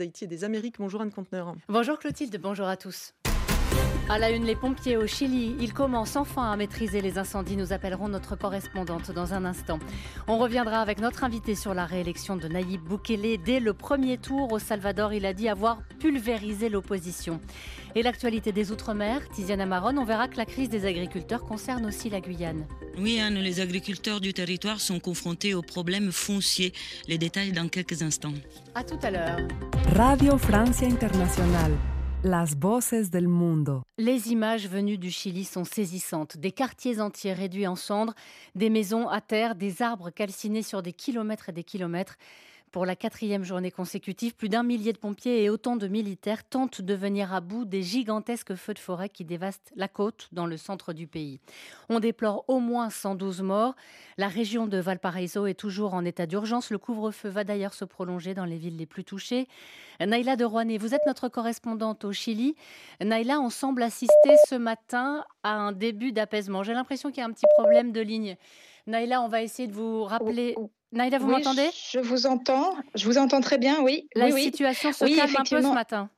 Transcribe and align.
d'Haïti 0.00 0.24
et 0.24 0.26
des 0.26 0.44
Amériques. 0.44 0.76
Bonjour 0.78 1.02
Anne 1.02 1.12
Conteneur. 1.12 1.54
Bonjour 1.68 1.98
Clotilde, 1.98 2.36
bonjour 2.40 2.66
à 2.66 2.76
tous. 2.76 3.14
À 4.10 4.18
la 4.18 4.30
une, 4.30 4.44
les 4.44 4.56
pompiers 4.56 4.96
au 4.96 5.06
Chili, 5.06 5.54
ils 5.60 5.72
commencent 5.72 6.16
enfin 6.16 6.50
à 6.50 6.56
maîtriser 6.56 7.00
les 7.00 7.16
incendies. 7.16 7.56
Nous 7.56 7.72
appellerons 7.72 8.08
notre 8.08 8.34
correspondante 8.34 9.12
dans 9.12 9.34
un 9.34 9.44
instant. 9.44 9.78
On 10.26 10.36
reviendra 10.36 10.80
avec 10.80 10.98
notre 11.00 11.22
invité 11.22 11.54
sur 11.54 11.74
la 11.74 11.86
réélection 11.86 12.34
de 12.34 12.48
Nayib 12.48 12.80
Bukele. 12.82 13.40
Dès 13.40 13.60
le 13.60 13.72
premier 13.72 14.18
tour 14.18 14.50
au 14.50 14.58
Salvador, 14.58 15.12
il 15.12 15.24
a 15.26 15.32
dit 15.32 15.48
avoir 15.48 15.78
pulvérisé 16.00 16.68
l'opposition. 16.68 17.40
Et 17.94 18.02
l'actualité 18.02 18.50
des 18.50 18.72
Outre-mer, 18.72 19.20
Tiziana 19.28 19.64
Maron, 19.64 19.96
on 19.96 20.04
verra 20.04 20.26
que 20.26 20.38
la 20.38 20.44
crise 20.44 20.70
des 20.70 20.86
agriculteurs 20.86 21.44
concerne 21.44 21.86
aussi 21.86 22.10
la 22.10 22.20
Guyane. 22.20 22.66
Oui, 22.98 23.20
Anne, 23.20 23.38
les 23.38 23.60
agriculteurs 23.60 24.20
du 24.20 24.34
territoire 24.34 24.80
sont 24.80 24.98
confrontés 24.98 25.54
aux 25.54 25.62
problèmes 25.62 26.10
fonciers. 26.10 26.72
Les 27.06 27.16
détails 27.16 27.52
dans 27.52 27.68
quelques 27.68 28.02
instants. 28.02 28.34
À 28.74 28.82
tout 28.82 28.98
à 29.04 29.12
l'heure. 29.12 29.38
Radio 29.94 30.36
Francia 30.36 30.88
Internacional. 30.88 31.70
Les 33.96 34.30
images 34.30 34.68
venues 34.68 34.98
du 34.98 35.10
Chili 35.10 35.44
sont 35.44 35.64
saisissantes. 35.64 36.36
Des 36.36 36.52
quartiers 36.52 37.00
entiers 37.00 37.32
réduits 37.32 37.66
en 37.66 37.76
cendres, 37.76 38.12
des 38.54 38.68
maisons 38.68 39.08
à 39.08 39.22
terre, 39.22 39.54
des 39.54 39.80
arbres 39.80 40.10
calcinés 40.10 40.62
sur 40.62 40.82
des 40.82 40.92
kilomètres 40.92 41.48
et 41.48 41.52
des 41.52 41.64
kilomètres. 41.64 42.16
Pour 42.72 42.86
la 42.86 42.94
quatrième 42.94 43.42
journée 43.42 43.72
consécutive, 43.72 44.36
plus 44.36 44.48
d'un 44.48 44.62
millier 44.62 44.92
de 44.92 44.98
pompiers 44.98 45.42
et 45.42 45.50
autant 45.50 45.74
de 45.74 45.88
militaires 45.88 46.44
tentent 46.48 46.80
de 46.80 46.94
venir 46.94 47.34
à 47.34 47.40
bout 47.40 47.64
des 47.64 47.82
gigantesques 47.82 48.54
feux 48.54 48.74
de 48.74 48.78
forêt 48.78 49.08
qui 49.08 49.24
dévastent 49.24 49.72
la 49.74 49.88
côte 49.88 50.28
dans 50.30 50.46
le 50.46 50.56
centre 50.56 50.92
du 50.92 51.08
pays. 51.08 51.40
On 51.88 51.98
déplore 51.98 52.44
au 52.46 52.60
moins 52.60 52.88
112 52.88 53.42
morts. 53.42 53.74
La 54.18 54.28
région 54.28 54.68
de 54.68 54.78
Valparaiso 54.78 55.46
est 55.46 55.54
toujours 55.54 55.94
en 55.94 56.04
état 56.04 56.26
d'urgence. 56.26 56.70
Le 56.70 56.78
couvre-feu 56.78 57.28
va 57.28 57.42
d'ailleurs 57.42 57.74
se 57.74 57.84
prolonger 57.84 58.34
dans 58.34 58.44
les 58.44 58.56
villes 58.56 58.76
les 58.76 58.86
plus 58.86 59.02
touchées. 59.02 59.48
Naïla 59.98 60.36
de 60.36 60.44
Rouanet, 60.44 60.78
vous 60.78 60.94
êtes 60.94 61.06
notre 61.08 61.28
correspondante 61.28 62.04
au 62.04 62.12
Chili. 62.12 62.54
Naïla, 63.00 63.40
on 63.40 63.50
semble 63.50 63.82
assister 63.82 64.36
ce 64.48 64.54
matin 64.54 65.24
à 65.42 65.54
un 65.54 65.72
début 65.72 66.12
d'apaisement. 66.12 66.62
J'ai 66.62 66.74
l'impression 66.74 67.10
qu'il 67.10 67.18
y 67.18 67.24
a 67.24 67.26
un 67.26 67.32
petit 67.32 67.46
problème 67.58 67.90
de 67.90 68.00
ligne. 68.00 68.36
Naïla, 68.86 69.22
on 69.22 69.28
va 69.28 69.42
essayer 69.42 69.66
de 69.66 69.74
vous 69.74 70.04
rappeler. 70.04 70.54
Naïla, 70.92 71.18
vous 71.18 71.26
Oui, 71.26 71.32
m'entendez? 71.34 71.70
Je 71.92 72.00
vous 72.00 72.26
entends. 72.26 72.74
Je 72.94 73.04
vous 73.06 73.18
entends 73.18 73.40
très 73.40 73.58
bien, 73.58 73.80
oui. 73.82 74.08
La 74.14 74.26
oui, 74.26 74.32
oui. 74.32 74.42
situation 74.44 74.92
se 74.92 75.04
Oui, 75.04 75.14
calme 75.16 75.34
un 75.38 75.44
peu 75.44 75.62
ce 75.62 75.68
matin. 75.68 76.10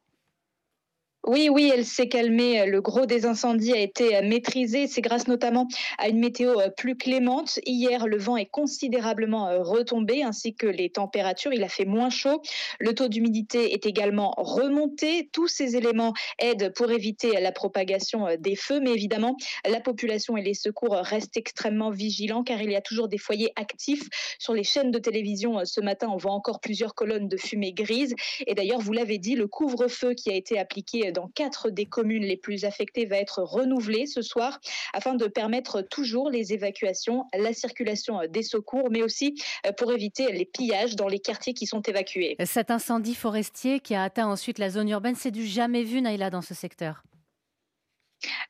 Oui, 1.25 1.49
oui, 1.49 1.71
elle 1.73 1.85
s'est 1.85 2.09
calmée. 2.09 2.67
Le 2.67 2.81
gros 2.81 3.07
des 3.07 3.27
incendies 3.27 3.73
a 3.73 3.79
été 3.79 4.17
euh, 4.17 4.23
maîtrisé. 4.23 4.89
C'est 4.89 5.03
grâce 5.03 5.29
notamment 5.29 5.69
à 5.99 6.09
une 6.09 6.19
météo 6.19 6.59
euh, 6.59 6.69
plus 6.69 6.97
clémente. 6.97 7.61
Hier, 7.65 8.09
le 8.09 8.19
vent 8.19 8.37
est 8.37 8.47
considérablement 8.47 9.47
euh, 9.47 9.63
retombé, 9.63 10.25
ainsi 10.25 10.57
que 10.57 10.67
les 10.67 10.91
températures. 10.91 11.53
Il 11.53 11.63
a 11.63 11.69
fait 11.69 11.85
moins 11.85 12.11
chaud. 12.11 12.43
Le 12.81 12.93
taux 12.93 13.07
d'humidité 13.07 13.73
est 13.73 13.87
également 13.87 14.35
remonté. 14.37 15.31
Tous 15.33 15.47
ces 15.47 15.77
éléments 15.77 16.13
aident 16.41 16.73
pour 16.75 16.91
éviter 16.91 17.41
la 17.41 17.53
propagation 17.53 18.27
euh, 18.27 18.35
des 18.37 18.57
feux. 18.57 18.81
Mais 18.81 18.91
évidemment, 18.91 19.37
la 19.65 19.79
population 19.79 20.37
et 20.37 20.43
les 20.43 20.55
secours 20.55 20.95
restent 20.95 21.37
extrêmement 21.37 21.91
vigilants, 21.91 22.43
car 22.43 22.61
il 22.61 22.73
y 22.73 22.77
a 22.77 22.81
toujours 22.81 23.07
des 23.07 23.19
foyers 23.19 23.53
actifs. 23.55 24.09
Sur 24.41 24.55
les 24.55 24.65
chaînes 24.65 24.91
de 24.91 24.99
télévision, 24.99 25.61
euh, 25.61 25.65
ce 25.67 25.81
matin, 25.81 26.09
on 26.13 26.17
voit 26.17 26.33
encore 26.33 26.59
plusieurs 26.59 26.97
colonnes 26.97 27.29
de 27.29 27.37
fumée 27.37 27.73
grise. 27.73 28.13
Et 28.49 28.57
d'ailleurs, 28.57 28.81
vous 28.81 28.93
l'avez 28.93 29.19
dit, 29.19 29.37
le 29.37 29.47
couvre-feu 29.47 30.15
qui 30.15 30.29
a 30.29 30.35
été 30.35 30.59
appliqué 30.59 31.12
dans 31.13 31.29
quatre 31.29 31.71
des 31.71 31.87
communes 31.87 32.25
les 32.25 32.37
plus 32.37 32.65
affectées 32.65 33.05
va 33.05 33.17
être 33.17 33.43
renouvelé 33.43 34.07
ce 34.07 34.23
soir 34.23 34.61
afin 34.93 35.15
de 35.15 35.27
permettre 35.27 35.83
toujours 35.83 36.31
les 36.31 36.53
évacuations, 36.53 37.25
la 37.37 37.53
circulation 37.53 38.21
des 38.29 38.43
secours, 38.43 38.89
mais 38.91 39.03
aussi 39.03 39.41
euh, 39.67 39.73
pour 39.73 39.93
éviter 39.93 40.33
les 40.33 40.45
pillages 40.45 40.97
dans 40.97 41.09
les 41.09 41.21
quartiers 41.21 41.55
qui 41.55 41.67
sont 41.67 41.83
évacués. 41.83 42.37
Cet 42.45 42.71
incendie 42.71 43.15
forestier 43.15 43.81
qui 43.81 43.95
a 43.95 44.03
atteint 44.03 44.27
ensuite 44.27 44.59
la 44.59 44.71
zone 44.71 44.89
urbaine, 44.89 45.15
c'est 45.15 45.31
du 45.31 45.47
jamais 45.47 45.85
vu, 45.85 46.01
Naïla, 46.01 46.31
dans 46.31 46.43
ce 46.43 46.55
secteur. 46.55 47.03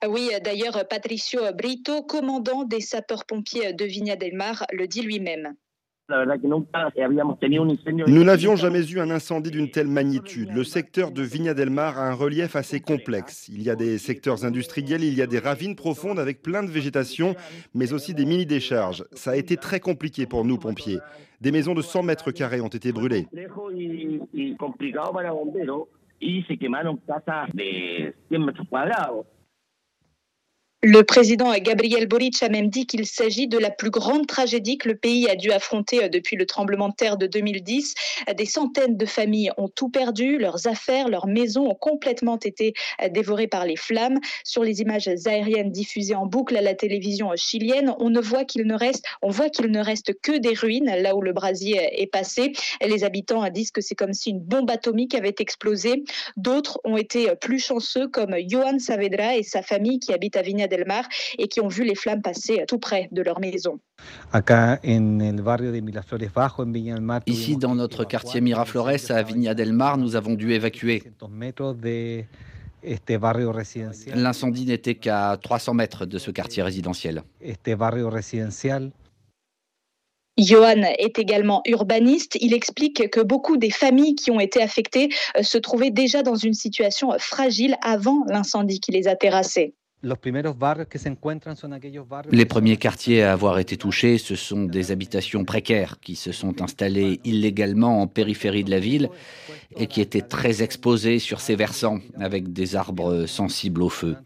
Ah 0.00 0.08
Oui, 0.08 0.30
euh, 0.32 0.40
d'ailleurs, 0.40 0.86
Patricio 0.88 1.40
Brito, 1.52 2.02
commandant 2.02 2.64
des 2.64 2.80
sapeurs-pompiers 2.80 3.72
de 3.72 3.84
Viña 3.84 4.16
del 4.16 4.34
Mar, 4.34 4.66
le 4.72 4.86
dit 4.86 5.02
lui-même. 5.02 5.54
Nous 8.06 8.24
n'avions 8.24 8.56
jamais 8.56 8.90
eu 8.90 9.00
un 9.00 9.10
incendie 9.10 9.50
d'une 9.50 9.70
telle 9.70 9.88
magnitude. 9.88 10.50
Le 10.52 10.64
secteur 10.64 11.10
de 11.10 11.22
Viña 11.22 11.54
del 11.54 11.70
Mar 11.70 11.98
a 11.98 12.08
un 12.08 12.14
relief 12.14 12.56
assez 12.56 12.80
complexe. 12.80 13.48
Il 13.48 13.62
y 13.62 13.70
a 13.70 13.76
des 13.76 13.98
secteurs 13.98 14.44
industriels, 14.44 15.04
il 15.04 15.14
y 15.14 15.22
a 15.22 15.26
des 15.26 15.38
ravines 15.38 15.76
profondes 15.76 16.18
avec 16.18 16.42
plein 16.42 16.62
de 16.62 16.70
végétation, 16.70 17.34
mais 17.74 17.92
aussi 17.92 18.14
des 18.14 18.24
mini-décharges. 18.24 19.04
Ça 19.12 19.32
a 19.32 19.36
été 19.36 19.56
très 19.56 19.80
compliqué 19.80 20.26
pour 20.26 20.44
nous, 20.44 20.58
pompiers. 20.58 20.98
Des 21.40 21.52
maisons 21.52 21.74
de 21.74 21.82
100 21.82 22.02
mètres 22.02 22.30
carrés 22.30 22.60
ont 22.60 22.68
été 22.68 22.92
brûlées. 22.92 23.26
Le 30.84 31.04
président 31.04 31.52
Gabriel 31.60 32.08
Boric 32.08 32.42
a 32.42 32.48
même 32.48 32.68
dit 32.68 32.88
qu'il 32.88 33.06
s'agit 33.06 33.46
de 33.46 33.56
la 33.56 33.70
plus 33.70 33.90
grande 33.90 34.26
tragédie 34.26 34.78
que 34.78 34.88
le 34.88 34.96
pays 34.96 35.28
a 35.28 35.36
dû 35.36 35.52
affronter 35.52 36.02
euh, 36.02 36.08
depuis 36.08 36.34
le 36.34 36.44
tremblement 36.44 36.88
de 36.88 36.94
terre 36.94 37.16
de 37.16 37.28
2010. 37.28 37.94
Des 38.36 38.46
centaines 38.46 38.96
de 38.96 39.06
familles 39.06 39.52
ont 39.58 39.68
tout 39.68 39.90
perdu, 39.90 40.38
leurs 40.38 40.66
affaires, 40.66 41.08
leurs 41.08 41.28
maisons 41.28 41.70
ont 41.70 41.76
complètement 41.76 42.36
été 42.36 42.74
euh, 43.00 43.08
dévorées 43.08 43.46
par 43.46 43.64
les 43.64 43.76
flammes. 43.76 44.18
Sur 44.42 44.64
les 44.64 44.80
images 44.80 45.08
aériennes 45.24 45.70
diffusées 45.70 46.16
en 46.16 46.26
boucle 46.26 46.56
à 46.56 46.60
la 46.60 46.74
télévision 46.74 47.30
chilienne, 47.36 47.94
on 48.00 48.10
ne 48.10 48.20
voit 48.20 48.44
qu'il 48.44 48.66
ne 48.66 48.74
reste, 48.74 49.04
on 49.22 49.30
voit 49.30 49.50
qu'il 49.50 49.66
ne 49.66 49.84
reste 49.84 50.20
que 50.20 50.36
des 50.36 50.54
ruines 50.54 50.92
là 50.98 51.14
où 51.14 51.22
le 51.22 51.32
brasier 51.32 52.02
est 52.02 52.08
passé. 52.08 52.54
Les 52.84 53.04
habitants 53.04 53.48
disent 53.50 53.70
que 53.70 53.82
c'est 53.82 53.94
comme 53.94 54.14
si 54.14 54.30
une 54.30 54.40
bombe 54.40 54.68
atomique 54.68 55.14
avait 55.14 55.36
explosé. 55.38 56.02
D'autres 56.36 56.80
ont 56.82 56.96
été 56.96 57.28
plus 57.40 57.60
chanceux 57.60 58.08
comme 58.08 58.34
Johan 58.48 58.80
Saavedra 58.80 59.36
et 59.36 59.44
sa 59.44 59.62
famille 59.62 60.00
qui 60.00 60.12
habitent 60.12 60.36
à 60.36 60.42
Viña 60.42 60.71
del 60.72 60.84
Mar 60.86 61.04
et 61.38 61.46
qui 61.48 61.60
ont 61.60 61.68
vu 61.68 61.84
les 61.84 61.94
flammes 61.94 62.22
passer 62.22 62.64
tout 62.66 62.78
près 62.78 63.08
de 63.12 63.22
leur 63.22 63.38
maison. 63.40 63.78
Ici, 67.26 67.56
dans 67.56 67.74
notre 67.74 68.04
quartier 68.04 68.40
Miraflores, 68.40 69.10
à 69.10 69.22
Viña 69.22 69.54
del 69.54 69.72
Mar, 69.72 69.98
nous 69.98 70.16
avons 70.16 70.34
dû 70.34 70.52
évacuer. 70.52 71.02
L'incendie 74.14 74.66
n'était 74.66 74.94
qu'à 74.94 75.38
300 75.40 75.74
mètres 75.74 76.06
de 76.06 76.18
ce 76.18 76.30
quartier 76.30 76.62
résidentiel. 76.62 77.22
Johan 80.38 80.82
est 80.98 81.18
également 81.18 81.60
urbaniste. 81.66 82.38
Il 82.40 82.54
explique 82.54 83.10
que 83.10 83.20
beaucoup 83.20 83.58
des 83.58 83.70
familles 83.70 84.14
qui 84.14 84.30
ont 84.30 84.40
été 84.40 84.62
affectées 84.62 85.10
euh, 85.36 85.42
se 85.42 85.58
trouvaient 85.58 85.90
déjà 85.90 86.22
dans 86.22 86.36
une 86.36 86.54
situation 86.54 87.12
fragile 87.18 87.76
avant 87.82 88.24
l'incendie 88.26 88.80
qui 88.80 88.92
les 88.92 89.08
a 89.08 89.14
terrassées. 89.14 89.74
Les 92.30 92.44
premiers 92.44 92.76
quartiers 92.76 93.22
à 93.22 93.32
avoir 93.32 93.58
été 93.58 93.76
touchés, 93.76 94.18
ce 94.18 94.34
sont 94.34 94.64
des 94.64 94.90
habitations 94.90 95.44
précaires 95.44 96.00
qui 96.00 96.16
se 96.16 96.32
sont 96.32 96.60
installées 96.60 97.20
illégalement 97.24 98.02
en 98.02 98.08
périphérie 98.08 98.64
de 98.64 98.70
la 98.70 98.80
ville 98.80 99.10
et 99.76 99.86
qui 99.86 100.00
étaient 100.00 100.22
très 100.22 100.62
exposées 100.62 101.20
sur 101.20 101.40
ces 101.40 101.54
versants 101.54 102.00
avec 102.18 102.52
des 102.52 102.74
arbres 102.74 103.26
sensibles 103.26 103.82
au 103.82 103.88
feu. 103.88 104.16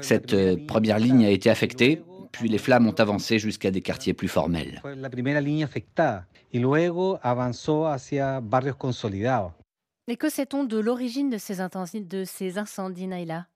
Cette 0.00 0.34
euh, 0.34 0.56
première 0.66 0.98
ligne 0.98 1.24
a 1.24 1.30
été 1.30 1.50
affectée, 1.50 2.02
puis 2.32 2.48
les 2.48 2.58
flammes 2.58 2.86
ont 2.86 2.92
avancé 2.92 3.38
jusqu'à 3.38 3.70
des 3.70 3.80
quartiers 3.80 4.14
plus 4.14 4.28
formels. 4.28 4.82
Et 10.10 10.16
que 10.16 10.30
sait-on 10.30 10.64
de 10.64 10.78
l'origine 10.78 11.30
de 11.30 11.38
ces 11.38 11.60
incendies, 11.60 12.00
de 12.00 12.24
ces 12.24 12.58
incendies 12.58 13.06
Naïla? 13.06 13.46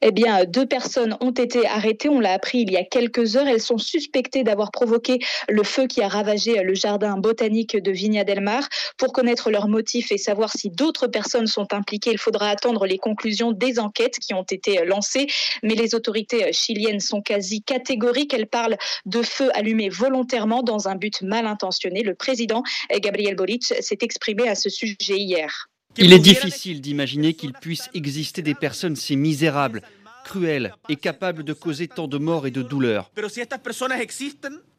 Eh 0.00 0.12
bien, 0.12 0.44
deux 0.44 0.66
personnes 0.66 1.16
ont 1.20 1.30
été 1.30 1.66
arrêtées. 1.66 2.08
On 2.08 2.20
l'a 2.20 2.32
appris 2.32 2.60
il 2.60 2.72
y 2.72 2.76
a 2.76 2.84
quelques 2.84 3.36
heures. 3.36 3.46
Elles 3.46 3.60
sont 3.60 3.78
suspectées 3.78 4.42
d'avoir 4.42 4.70
provoqué 4.70 5.18
le 5.48 5.62
feu 5.62 5.86
qui 5.86 6.02
a 6.02 6.08
ravagé 6.08 6.62
le 6.62 6.74
jardin 6.74 7.16
botanique 7.16 7.76
de 7.76 7.90
Viña 7.90 8.24
del 8.24 8.40
Mar. 8.40 8.68
Pour 8.96 9.12
connaître 9.12 9.50
leurs 9.50 9.68
motifs 9.68 10.12
et 10.12 10.18
savoir 10.18 10.50
si 10.52 10.70
d'autres 10.70 11.06
personnes 11.06 11.46
sont 11.46 11.72
impliquées, 11.72 12.10
il 12.12 12.18
faudra 12.18 12.48
attendre 12.48 12.86
les 12.86 12.98
conclusions 12.98 13.52
des 13.52 13.78
enquêtes 13.78 14.18
qui 14.18 14.34
ont 14.34 14.46
été 14.48 14.84
lancées. 14.84 15.26
Mais 15.62 15.74
les 15.74 15.94
autorités 15.94 16.52
chiliennes 16.52 17.00
sont 17.00 17.22
quasi 17.22 17.62
catégoriques. 17.62 18.34
Elles 18.34 18.46
parlent 18.46 18.76
de 19.06 19.22
feu 19.22 19.50
allumé 19.54 19.88
volontairement 19.88 20.62
dans 20.62 20.88
un 20.88 20.96
but 20.96 21.22
mal 21.22 21.46
intentionné. 21.46 22.02
Le 22.02 22.14
président 22.14 22.62
Gabriel 22.90 23.36
Boric 23.36 23.64
s'est 23.64 23.98
exprimé 24.00 24.48
à 24.48 24.54
ce 24.54 24.68
sujet 24.68 25.16
hier. 25.16 25.68
Il 25.98 26.12
est 26.12 26.18
difficile 26.18 26.80
d'imaginer 26.80 27.34
qu'il 27.34 27.52
puisse 27.52 27.90
exister 27.94 28.42
des 28.42 28.54
personnes 28.54 28.96
si 28.96 29.16
misérables, 29.16 29.82
cruelles 30.24 30.74
et 30.88 30.96
capables 30.96 31.42
de 31.42 31.52
causer 31.52 31.88
tant 31.88 32.06
de 32.06 32.18
morts 32.18 32.46
et 32.46 32.50
de 32.50 32.62
douleurs. 32.62 33.10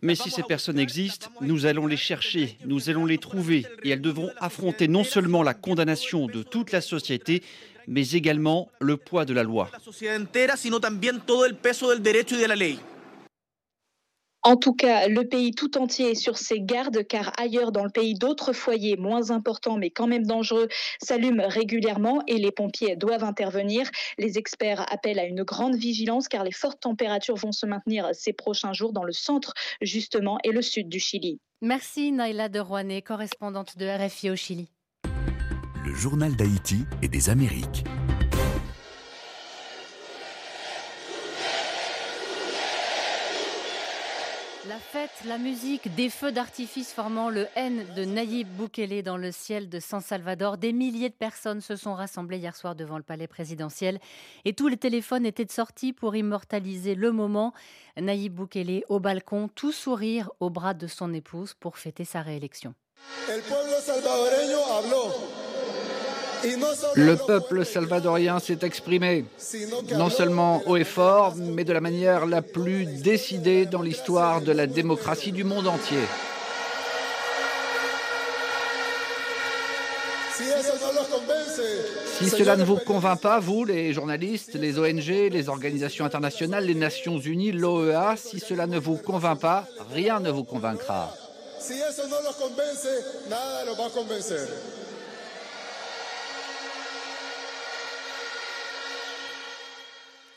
Mais 0.02 0.16
si 0.16 0.30
ces 0.30 0.44
personnes 0.44 0.80
existent, 0.80 1.30
nous 1.42 1.66
allons 1.66 1.88
les 1.88 1.98
chercher, 1.98 2.58
nous 2.66 2.90
allons 2.90 3.06
les 3.06 3.18
trouver 3.18 3.66
et 3.84 3.90
elles 3.90 4.02
devront 4.02 4.32
affronter 4.40 4.88
non 4.88 5.04
seulement 5.04 5.44
la 5.44 5.54
condamnation 5.54 6.28
de 6.28 6.44
toute 6.44 6.72
la 6.72 6.82
société, 6.82 7.44
mais 7.88 8.12
également 8.12 8.70
le 8.80 8.96
poids 8.96 9.26
de 9.26 9.34
la 9.34 9.44
loi. 9.44 9.70
En 14.50 14.58
tout 14.58 14.74
cas, 14.74 15.08
le 15.08 15.26
pays 15.26 15.52
tout 15.52 15.78
entier 15.78 16.10
est 16.10 16.16
sur 16.16 16.40
ses 16.40 16.60
gardes 16.60 17.06
car 17.06 17.32
ailleurs 17.40 17.72
dans 17.72 17.84
le 17.84 17.92
pays, 17.92 18.16
d'autres 18.16 18.52
foyers 18.52 18.98
moins 18.98 19.30
importants 19.30 19.78
mais 19.78 19.92
quand 19.92 20.08
même 20.08 20.26
dangereux 20.26 20.68
s'allument 21.00 21.48
régulièrement 21.48 22.24
et 22.26 22.40
les 22.40 22.52
pompiers 22.52 22.96
doivent 22.96 23.24
intervenir. 23.24 23.88
Les 24.18 24.40
experts 24.40 24.92
appellent 24.92 25.20
à 25.20 25.26
une 25.26 25.44
grande 25.44 25.76
vigilance 25.76 26.28
car 26.28 26.44
les 26.44 26.52
fortes 26.52 26.80
températures 26.82 27.36
vont 27.36 27.52
se 27.52 27.68
maintenir 27.68 28.10
ces 28.14 28.34
prochains 28.34 28.74
jours 28.74 28.92
dans 28.92 29.04
le 29.04 29.14
centre 29.14 29.54
justement 29.82 30.40
et 30.44 30.50
le 30.50 30.64
sud 30.64 30.90
du 30.90 31.00
Chili. 31.00 31.40
Merci 31.62 32.12
Naila 32.12 32.50
de 32.50 32.60
Rouanet, 32.60 33.04
correspondante 33.04 33.78
de 33.78 33.86
RFI 33.86 34.32
au 34.32 34.36
Chili. 34.36 34.72
Le 35.86 35.94
journal 35.94 36.36
d'Haïti 36.36 36.86
et 37.04 37.08
des 37.08 37.30
Amériques. 37.30 37.84
Fête, 44.92 45.12
la 45.26 45.38
musique, 45.38 45.94
des 45.94 46.10
feux 46.10 46.32
d'artifice 46.32 46.94
formant 46.94 47.30
le 47.30 47.46
N 47.56 47.86
de 47.96 48.06
Nayib 48.06 48.48
Bukele 48.48 49.04
dans 49.04 49.18
le 49.18 49.32
ciel 49.32 49.70
de 49.70 49.80
San 49.80 50.02
Salvador. 50.02 50.58
Des 50.58 50.74
milliers 50.74 51.10
de 51.10 51.14
personnes 51.14 51.62
se 51.62 51.76
sont 51.76 51.94
rassemblées 51.94 52.40
hier 52.40 52.56
soir 52.56 52.74
devant 52.74 52.98
le 52.98 53.04
palais 53.04 53.28
présidentiel 53.28 54.00
et 54.46 54.54
tous 54.54 54.68
les 54.68 54.78
téléphones 54.78 55.28
étaient 55.28 55.46
sortis 55.48 55.94
pour 55.94 56.16
immortaliser 56.16 56.96
le 56.96 57.12
moment. 57.12 57.54
Nayib 57.98 58.34
Bukele 58.34 58.84
au 58.90 59.00
balcon, 59.00 59.48
tout 59.54 59.72
sourire 59.72 60.32
au 60.40 60.50
bras 60.50 60.74
de 60.74 60.88
son 60.88 61.14
épouse 61.14 61.54
pour 61.54 61.78
fêter 61.78 62.04
sa 62.04 62.24
réélection. 62.24 62.74
Le 66.96 67.16
peuple 67.16 67.66
salvadorien 67.66 68.40
s'est 68.40 68.60
exprimé, 68.62 69.26
non 69.96 70.10
seulement 70.10 70.62
haut 70.66 70.78
et 70.78 70.84
fort, 70.84 71.36
mais 71.36 71.64
de 71.64 71.74
la 71.74 71.82
manière 71.82 72.26
la 72.26 72.42
plus 72.42 72.86
décidée 72.86 73.66
dans 73.66 73.82
l'histoire 73.82 74.42
de 74.42 74.52
la 74.52 74.68
démocratie 74.68 75.32
du 75.32 75.44
monde 75.44 75.68
entier. 75.68 76.00
Si 82.18 82.30
cela 82.30 82.56
ne 82.56 82.64
vous 82.64 82.78
convainc 82.78 83.22
pas, 83.22 83.40
vous, 83.40 83.66
les 83.66 83.94
journalistes, 83.94 84.56
les 84.56 84.78
ONG, 84.78 85.32
les 85.32 85.50
organisations 85.50 86.06
internationales, 86.06 86.66
les 86.66 86.76
Nations 86.76 87.18
Unies, 87.18 87.52
l'OEA, 87.52 88.16
si 88.18 88.40
cela 88.40 88.68
ne 88.68 88.78
vous 88.78 88.98
convainc 88.98 89.40
pas, 89.40 89.66
rien 89.94 90.20
ne 90.20 90.30
vous 90.30 90.44
convaincra. 90.44 91.14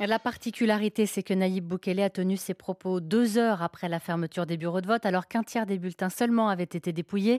La 0.04 0.18
particularité, 0.18 1.06
c'est 1.06 1.22
que 1.22 1.32
Naïb 1.32 1.64
Boukele 1.64 2.00
a 2.00 2.10
tenu 2.10 2.36
ses 2.36 2.54
propos 2.54 2.98
deux 2.98 3.38
heures 3.38 3.62
après 3.62 3.88
la 3.88 4.00
fermeture 4.00 4.46
des 4.46 4.56
bureaux 4.56 4.80
de 4.80 4.88
vote, 4.88 5.06
alors 5.06 5.28
qu'un 5.28 5.44
tiers 5.44 5.64
des 5.64 5.78
bulletins 5.78 6.08
seulement 6.08 6.48
avaient 6.48 6.64
été 6.64 6.92
dépouillés. 6.92 7.38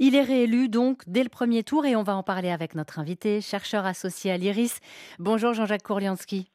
Il 0.00 0.16
est 0.16 0.22
réélu 0.22 0.68
donc 0.68 1.02
dès 1.06 1.22
le 1.22 1.28
premier 1.28 1.62
tour 1.62 1.86
et 1.86 1.94
on 1.94 2.02
va 2.02 2.16
en 2.16 2.24
parler 2.24 2.50
avec 2.50 2.74
notre 2.74 2.98
invité, 2.98 3.40
chercheur 3.40 3.86
associé 3.86 4.32
à 4.32 4.36
l'IRIS. 4.36 4.80
Bonjour 5.20 5.54
Jean-Jacques 5.54 5.84
Kourlianski. 5.84 6.50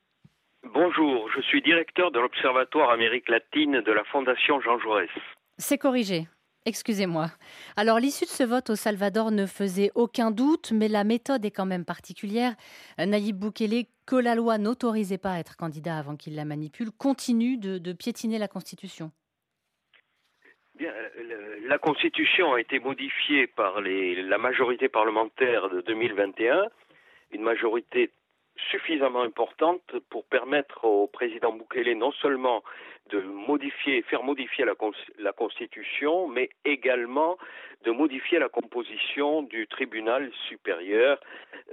Bonjour, 0.74 1.30
je 1.34 1.42
suis 1.44 1.62
directeur 1.62 2.12
de 2.12 2.20
l'Observatoire 2.20 2.90
Amérique 2.92 3.30
latine 3.30 3.80
de 3.80 3.92
la 3.94 4.04
Fondation 4.04 4.60
Jean 4.60 4.78
Jaurès. 4.78 5.10
C'est 5.58 5.78
corrigé. 5.78 6.28
Excusez-moi. 6.70 7.32
Alors 7.78 7.98
l'issue 7.98 8.26
de 8.26 8.30
ce 8.30 8.44
vote 8.44 8.70
au 8.70 8.76
Salvador 8.76 9.32
ne 9.32 9.48
faisait 9.48 9.90
aucun 9.96 10.30
doute, 10.30 10.72
mais 10.72 10.88
la 10.88 11.04
méthode 11.04 11.44
est 11.44 11.50
quand 11.50 11.66
même 11.66 11.84
particulière. 11.84 12.54
Naïb 13.00 13.36
Boukele, 13.38 13.86
que 14.06 14.16
la 14.16 14.36
loi 14.36 14.60
n'autorisait 14.60 15.18
pas 15.18 15.32
à 15.32 15.40
être 15.40 15.58
candidat 15.58 15.98
avant 15.98 16.16
qu'il 16.16 16.36
la 16.36 16.46
manipule, 16.46 16.92
continue 16.92 17.58
de, 17.58 17.92
piétiner 17.94 18.38
la 18.38 18.48
Constitution. 18.48 19.12
La 20.80 21.80
Constitution 21.80 22.54
a 22.54 22.62
été 22.62 22.78
modifiée 22.78 23.48
par 23.48 23.82
la 23.82 24.38
majorité 24.38 24.90
parlementaire 24.90 25.70
de 25.70 25.82
2021, 25.82 26.66
une 27.32 27.42
majorité 27.42 28.12
suffisamment 28.70 29.24
importante 29.24 29.82
pour 30.12 30.24
permettre 30.26 30.86
au 30.86 31.08
président 31.08 31.52
Boukele 31.52 31.98
non 31.98 32.12
seulement 32.12 32.64
de 33.10 33.22
modifier, 33.22 34.02
faire 34.04 34.24
modifier 34.24 34.66
la, 34.66 34.74
la, 35.18 35.34
Constitution, 35.34 36.28
mais 36.28 36.50
également 36.66 37.38
de 37.84 37.92
modifier 37.92 38.40
la 38.40 38.50
composition 38.50 39.44
du 39.44 39.68
tribunal 39.68 40.32
supérieur 40.48 41.20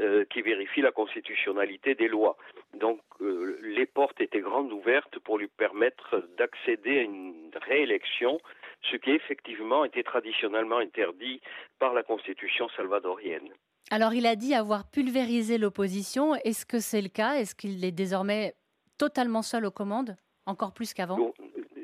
euh, 0.01 0.25
qui 0.31 0.43
vérifie 0.43 0.81
la 0.81 0.93
constitutionnalité 0.93 1.95
des 1.95 2.09
lois. 2.09 2.37
Donc 2.75 3.01
euh, 3.21 3.59
les 3.63 3.87
portes 3.87 4.21
étaient 4.21 4.41
grandes 4.41 4.73
ouvertes 4.73 5.19
pour 5.21 5.39
lui 5.39 5.49
permettre 5.49 6.29
d'accéder 6.39 6.99
à 6.99 7.03
une 7.03 7.51
réélection, 7.69 8.39
ce 8.91 8.97
qui 8.97 9.11
effectivement 9.11 9.85
était 9.85 10.03
traditionnellement 10.03 10.79
interdit 10.79 11.41
par 11.79 11.93
la 11.93 12.03
Constitution 12.03 12.69
salvadorienne. 12.77 13.51
Alors 13.91 14.15
il 14.15 14.27
a 14.27 14.37
dit 14.37 14.55
avoir 14.55 14.89
pulvérisé 14.91 15.59
l'opposition. 15.59 16.35
Est-ce 16.45 16.67
que 16.67 16.81
c'est 16.81 17.03
le 17.03 17.09
cas? 17.09 17.35
Est-ce 17.35 17.55
qu'il 17.55 17.85
est 17.85 17.93
désormais 17.93 18.55
totalement 18.99 19.43
seul 19.43 19.65
aux 19.65 19.71
commandes? 19.71 20.17
Encore 20.47 20.73
plus 20.73 20.95
qu'avant? 20.95 21.33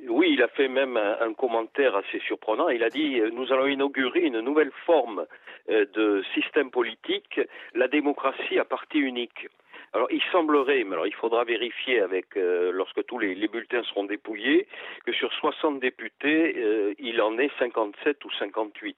Oui, 0.08 0.30
il 0.32 0.42
a 0.42 0.48
fait 0.48 0.68
même 0.68 0.96
un, 0.96 1.32
commentaire 1.34 1.96
assez 1.96 2.20
surprenant. 2.20 2.68
Il 2.68 2.82
a 2.82 2.90
dit 2.90 3.20
euh, 3.20 3.30
Nous 3.32 3.52
allons 3.52 3.66
inaugurer 3.66 4.20
une 4.20 4.40
nouvelle 4.40 4.72
forme 4.84 5.26
euh, 5.70 5.86
de 5.94 6.22
système 6.34 6.70
politique, 6.70 7.40
la 7.74 7.88
démocratie 7.88 8.58
à 8.58 8.64
parti 8.64 8.98
unique. 8.98 9.48
Alors, 9.94 10.08
il 10.10 10.22
semblerait, 10.32 10.84
mais 10.84 10.92
alors 10.94 11.06
il 11.06 11.14
faudra 11.14 11.44
vérifier 11.44 12.00
avec 12.00 12.36
euh, 12.36 12.72
lorsque 12.72 13.04
tous 13.06 13.18
les, 13.18 13.34
bulletins 13.48 13.82
seront 13.84 14.04
dépouillés, 14.04 14.66
que 15.04 15.12
sur 15.12 15.32
60 15.32 15.80
députés, 15.80 16.94
il 16.98 17.20
en 17.20 17.38
est 17.38 17.50
57 17.58 18.24
ou 18.24 18.30
58. 18.38 18.96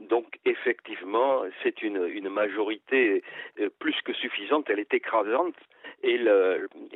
Donc 0.00 0.38
effectivement, 0.44 1.42
c'est 1.62 1.82
une, 1.82 2.28
majorité 2.28 3.22
euh, 3.60 3.70
plus 3.78 3.96
que 4.02 4.12
suffisante, 4.12 4.68
elle 4.68 4.78
est 4.78 4.94
écrasante. 4.94 5.54
Et 6.02 6.18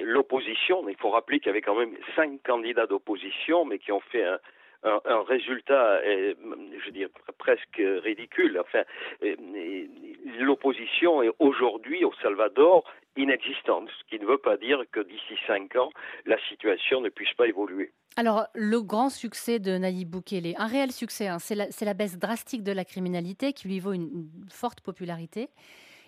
l'opposition, 0.03 0.87
il 0.89 0.97
faut 0.97 1.11
rappeler 1.11 1.39
qu'il 1.39 1.47
y 1.47 1.51
avait 1.51 1.63
quand 1.63 1.79
même 1.79 1.97
cinq 2.15 2.43
candidats 2.45 2.87
d'opposition, 2.87 3.65
mais 3.65 3.79
qui 3.79 3.93
ont 3.93 4.01
fait 4.01 4.25
un, 4.83 5.23
résultat, 5.23 6.01
euh, 6.05 6.35
je 6.79 6.87
veux 6.87 6.93
dire, 6.93 7.09
presque 7.39 7.81
ridicule. 7.81 8.59
Enfin, 8.61 8.83
euh, 9.23 9.37
l'opposition 10.39 11.23
est 11.23 11.31
aujourd'hui 11.39 12.05
au 12.05 12.13
Salvador 12.23 12.85
inexistante, 13.17 13.89
ce 13.99 14.05
qui 14.09 14.23
ne 14.23 14.27
veut 14.27 14.39
pas 14.39 14.57
dire 14.57 14.83
que 14.93 15.01
d'ici 15.01 15.35
cinq 15.47 15.77
ans, 15.77 15.91
la 16.27 16.39
situation 16.49 17.01
ne 17.01 17.09
puisse 17.09 17.33
pas 17.35 17.47
évoluer. 17.47 17.93
Alors, 18.17 18.47
le 18.55 18.81
grand 18.81 19.09
succès 19.09 19.59
de 19.59 19.73
Nayib 19.77 20.11
Bukele, 20.11 20.55
un 20.57 20.67
réel 20.67 20.93
succès, 20.93 21.29
hein, 21.29 21.39
c'est 21.39 21.55
la, 21.55 21.95
baisse 21.95 22.19
drastique 22.19 22.63
de 22.63 22.73
la 22.73 22.85
criminalité 22.85 23.53
qui 23.53 23.69
lui 23.69 23.81
vaut 23.81 23.93
une, 23.93 24.29
forte 24.51 24.81
popularité. 24.81 25.49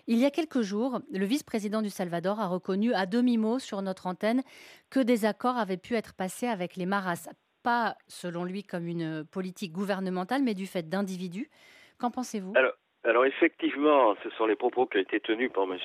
Il 0.07 0.17
y 0.17 0.25
a 0.25 0.31
quelques 0.31 0.61
jours, 0.61 0.99
le 1.11 1.25
vice-président 1.25 1.81
du 1.81 1.89
Salvador 1.89 2.41
a 2.41 2.47
reconnu 2.47 2.93
à 2.93 3.05
demi-mot 3.05 3.57
sur 3.59 3.81
notre 3.81 4.07
antenne 4.07 4.43
que 4.89 4.99
des 4.99 5.23
accords 5.23 5.57
avaient 5.57 5.77
pu 5.77 5.95
être 5.95 6.13
passés 6.13 6.47
avec 6.47 6.75
les 6.75 6.85
Maras, 6.85 7.29
pas 7.63 7.95
selon 8.07 8.43
lui 8.43 8.63
comme 8.63 8.87
une 8.87 9.23
politique 9.23 9.71
gouvernementale, 9.71 10.43
mais 10.43 10.55
du 10.55 10.67
fait 10.67 10.89
d'individus. 10.89 11.49
Qu'en 11.99 12.11
pensez-vous? 12.11 12.51
Alors, 12.55 12.73
effectivement, 13.25 14.15
ce 14.23 14.29
sont 14.31 14.45
les 14.45 14.55
propos 14.55 14.85
qui 14.85 14.97
ont 14.97 15.01
été 15.01 15.19
tenus 15.19 15.51
par 15.51 15.65
M. 15.65 15.77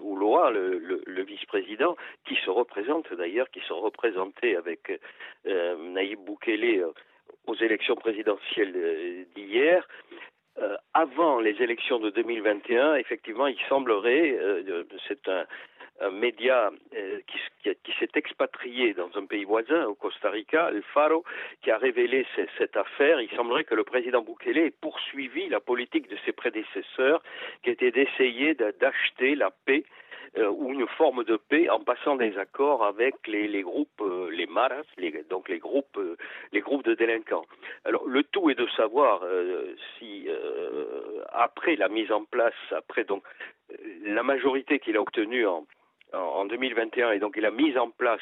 Ouloa, 0.00 0.50
le, 0.50 1.22
vice-président, 1.22 1.96
qui 2.26 2.36
se 2.36 2.50
représente 2.50 3.12
d'ailleurs, 3.14 3.50
qui 3.50 3.60
sont 3.60 3.80
représentés 3.80 4.56
avec 4.56 5.00
euh, 5.46 5.76
Naïb 5.92 6.20
Boukele 6.20 6.80
euh, 6.82 6.92
aux 7.46 7.54
élections 7.56 7.96
présidentielles 7.96 8.74
euh, 8.76 9.24
d'hier. 9.34 9.86
Euh, 10.58 10.76
avant 10.92 11.40
les 11.40 11.62
élections 11.62 12.00
de 12.00 12.10
2021, 12.10 12.96
effectivement, 12.96 13.46
il 13.46 13.58
semblerait, 13.68 14.38
c'est 15.06 15.28
un, 15.28 15.44
un 16.00 16.10
média 16.10 16.70
euh, 16.94 17.20
qui, 17.26 17.92
s'est 17.98 18.08
expatrié 18.14 18.94
dans 18.94 19.10
un 19.16 19.26
pays 19.26 19.44
voisin, 19.44 19.86
au 19.86 19.94
Costa 19.94 20.30
Rica, 20.30 20.68
El 20.70 20.82
Faro, 20.94 21.24
qui 21.62 21.70
a 21.70 21.78
révélé 21.78 22.26
cette 22.56 22.76
affaire. 22.76 23.20
Il 23.20 23.30
semblerait 23.30 23.64
que 23.64 23.74
le 23.74 23.84
président 23.84 24.22
Bukele 24.22 24.58
ait 24.58 24.70
poursuivi 24.70 25.48
la 25.48 25.60
politique 25.60 26.08
de 26.08 26.16
ses 26.24 26.32
prédécesseurs, 26.32 27.22
qui 27.62 27.70
était 27.70 27.90
d'essayer 27.90 28.54
d'acheter 28.54 29.34
la 29.34 29.50
paix 29.50 29.84
euh, 30.36 30.48
ou 30.48 30.72
une 30.72 30.86
forme 30.86 31.24
de 31.24 31.36
paix 31.36 31.68
en 31.68 31.80
passant 31.80 32.16
des 32.16 32.36
accords 32.38 32.84
avec 32.84 33.14
les, 33.26 33.48
les 33.48 33.62
groupes, 33.62 34.00
euh, 34.00 34.30
les 34.30 34.46
maras, 34.46 34.82
donc 35.30 35.48
les 35.48 35.58
groupes, 35.58 35.98
les 36.52 36.60
groupes 36.60 36.84
de 36.84 36.94
délinquants. 36.94 37.46
Alors 37.84 38.06
le 38.06 38.22
tout 38.22 38.50
est 38.50 38.54
de 38.54 38.68
savoir 38.76 39.22
si 39.98 40.28
après 41.32 41.76
la 41.76 41.88
mise 41.88 42.12
en 42.12 42.24
place, 42.24 42.54
après 42.70 43.04
donc 43.04 43.22
la 44.04 44.22
majorité 44.22 44.78
qu'il 44.78 44.96
a 44.96 45.00
obtenue 45.00 45.46
en, 45.46 45.66
en 46.12 46.44
2021 46.46 47.12
et 47.12 47.18
donc 47.18 47.34
il 47.36 47.44
a 47.44 47.50
mis 47.50 47.76
en 47.76 47.90
place 47.90 48.20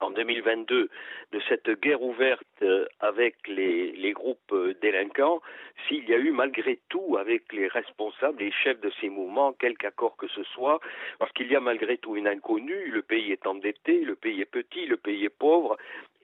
en 0.00 0.10
2022 0.10 0.88
de 1.32 1.40
cette 1.48 1.68
guerre 1.80 2.02
ouverte 2.02 2.44
euh, 2.62 2.86
avec 3.00 3.36
les, 3.48 3.92
les 3.92 4.12
groupes 4.12 4.52
euh, 4.52 4.74
délinquants, 4.80 5.40
s'il 5.86 6.08
y 6.08 6.14
a 6.14 6.18
eu 6.18 6.30
malgré 6.30 6.78
tout 6.88 7.16
avec 7.18 7.52
les 7.52 7.68
responsables, 7.68 8.38
les 8.38 8.52
chefs 8.52 8.80
de 8.80 8.90
ces 9.00 9.08
mouvements, 9.08 9.52
quelque 9.52 9.86
accord 9.86 10.16
que 10.16 10.28
ce 10.28 10.42
soit, 10.44 10.80
parce 11.18 11.32
qu'il 11.32 11.50
y 11.50 11.56
a 11.56 11.60
malgré 11.60 11.98
tout 11.98 12.16
une 12.16 12.28
inconnue, 12.28 12.90
le 12.90 13.02
pays 13.02 13.32
est 13.32 13.46
endetté, 13.46 14.00
le 14.00 14.16
pays 14.16 14.40
est 14.40 14.50
petit, 14.50 14.86
le 14.86 14.96
pays 14.96 15.24
est 15.24 15.38
pauvre, 15.38 15.76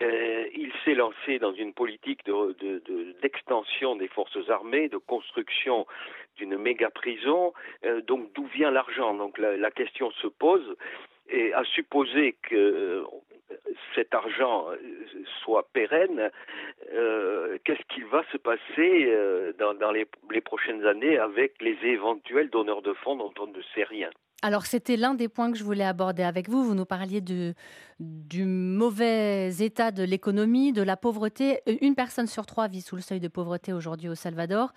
euh, 0.02 0.46
il 0.54 0.72
s'est 0.84 0.94
lancé 0.94 1.38
dans 1.38 1.52
une 1.52 1.72
politique 1.72 2.24
d'extension 3.22 3.94
de, 3.94 3.98
de, 3.98 4.04
des 4.04 4.08
forces 4.08 4.50
armées, 4.50 4.88
de 4.88 4.96
construction 4.96 5.86
d'une 6.36 6.56
méga 6.56 6.90
prison, 6.90 7.52
euh, 7.84 8.00
donc 8.02 8.32
d'où 8.32 8.46
vient 8.46 8.70
l'argent? 8.70 9.14
Donc 9.14 9.38
la, 9.38 9.56
la, 9.56 9.70
question 9.70 10.10
se 10.12 10.26
pose, 10.26 10.76
et 11.28 11.52
à 11.52 11.62
supposer 11.64 12.36
que 12.42 13.04
cet 13.94 14.14
argent 14.14 14.70
euh, 14.70 14.76
soit 15.42 15.68
pérenne, 15.72 16.30
euh, 16.92 17.58
qu'est-ce 17.64 17.82
qu'il 17.94 18.06
va 18.06 18.22
se 18.32 18.36
passer 18.36 19.06
euh, 19.06 19.52
dans, 19.58 19.90
les, 19.90 20.06
les, 20.30 20.40
prochaines 20.40 20.84
années 20.86 21.18
avec 21.18 21.60
les 21.60 21.76
éventuels 21.82 22.50
donneurs 22.50 22.82
de 22.82 22.92
fonds 22.94 23.16
dont 23.16 23.32
on 23.38 23.46
ne 23.46 23.62
sait 23.74 23.84
rien? 23.84 24.10
Alors 24.42 24.66
c'était 24.66 24.96
l'un 24.96 25.14
des 25.14 25.28
points 25.28 25.52
que 25.52 25.56
je 25.56 25.62
voulais 25.62 25.84
aborder 25.84 26.24
avec 26.24 26.48
vous. 26.48 26.64
Vous 26.64 26.74
nous 26.74 26.84
parliez 26.84 27.20
de, 27.20 27.54
du 28.00 28.44
mauvais 28.44 29.54
état 29.60 29.92
de 29.92 30.02
l'économie, 30.02 30.72
de 30.72 30.82
la 30.82 30.96
pauvreté. 30.96 31.60
Une 31.80 31.94
personne 31.94 32.26
sur 32.26 32.44
trois 32.44 32.66
vit 32.66 32.82
sous 32.82 32.96
le 32.96 33.02
seuil 33.02 33.20
de 33.20 33.28
pauvreté 33.28 33.72
aujourd'hui 33.72 34.08
au 34.08 34.16
Salvador. 34.16 34.72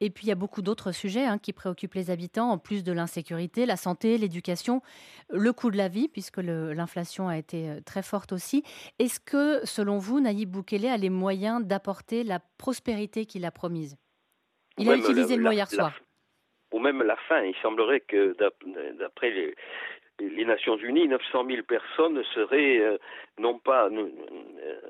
Et 0.00 0.10
puis 0.10 0.26
il 0.26 0.28
y 0.28 0.32
a 0.32 0.36
beaucoup 0.36 0.62
d'autres 0.62 0.92
sujets 0.92 1.24
hein, 1.24 1.38
qui 1.38 1.52
préoccupent 1.52 1.94
les 1.94 2.10
habitants, 2.10 2.50
en 2.50 2.58
plus 2.58 2.84
de 2.84 2.92
l'insécurité, 2.92 3.66
la 3.66 3.76
santé, 3.76 4.18
l'éducation, 4.18 4.82
le 5.30 5.52
coût 5.52 5.72
de 5.72 5.76
la 5.76 5.88
vie, 5.88 6.06
puisque 6.06 6.38
l'inflation 6.38 7.28
a 7.28 7.36
été 7.36 7.68
euh, 7.68 7.80
très 7.84 8.02
forte 8.02 8.32
aussi. 8.32 8.62
Est-ce 9.00 9.18
que, 9.18 9.60
selon 9.64 9.98
vous, 9.98 10.20
Naïb 10.20 10.48
Boukele 10.48 10.86
a 10.86 10.96
les 10.96 11.10
moyens 11.10 11.64
d'apporter 11.64 12.22
la 12.22 12.38
prospérité 12.56 13.26
qu'il 13.26 13.44
a 13.44 13.50
promise? 13.50 13.96
Il 14.78 14.88
a 14.88 14.96
utilisé 14.96 15.36
le, 15.36 15.42
mot 15.42 15.50
hier 15.50 15.68
soir 15.68 15.92
ou 16.72 16.78
même 16.78 17.02
la 17.02 17.16
fin. 17.16 17.42
Il 17.42 17.54
semblerait 17.56 18.00
que, 18.00 18.36
d'après 18.98 19.30
les, 19.30 20.44
Nations 20.44 20.76
Unies, 20.76 21.08
900 21.08 21.46
000 21.46 21.62
personnes 21.62 22.22
seraient 22.34 22.78
euh, 22.78 22.98
non 23.38 23.58
pas 23.58 23.88
euh, 23.88 24.80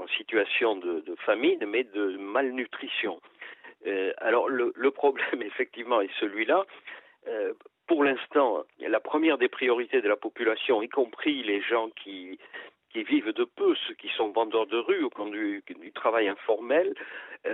en 0.00 0.06
situation 0.08 0.76
de, 0.76 1.02
famine, 1.24 1.64
mais 1.66 1.84
de 1.84 2.16
malnutrition. 2.16 3.20
Euh, 3.86 4.12
alors 4.18 4.48
le, 4.48 4.72
le, 4.74 4.90
problème, 4.90 5.42
effectivement, 5.42 6.00
est 6.00 6.10
celui-là. 6.20 6.64
Pour 7.86 8.04
l'instant, 8.04 8.64
la 8.80 9.00
première 9.00 9.38
des 9.38 9.48
priorités 9.48 10.00
de 10.00 10.08
la 10.08 10.16
population, 10.16 10.82
y 10.82 10.88
compris 10.88 11.42
les 11.42 11.60
gens 11.60 11.90
qui, 11.90 12.38
qui 12.90 13.02
vivent 13.02 13.32
de 13.32 13.44
peu, 13.44 13.74
ceux 13.86 13.94
qui 13.94 14.08
sont 14.16 14.30
vendeurs 14.30 14.66
de 14.66 14.78
rue 14.78 15.04
ou 15.04 15.10
qui 15.10 15.20
ont 15.20 15.26
du, 15.26 15.62
travail 15.94 16.28
informel, 16.28 16.94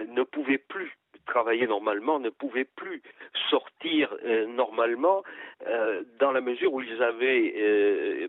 ne 0.08 0.23
pouvaient 0.23 0.58
plus 0.58 0.92
travailler 1.25 1.66
normalement, 1.66 2.19
ne 2.19 2.31
pouvaient 2.31 2.69
plus 2.76 3.02
sortir 3.50 4.14
euh, 4.25 4.47
normalement, 4.47 5.23
euh, 5.66 6.02
dans 6.19 6.33
la 6.33 6.40
mesure 6.40 6.73
où 6.73 6.81
ils 6.81 7.02
avaient, 7.02 7.54
euh, 7.57 8.28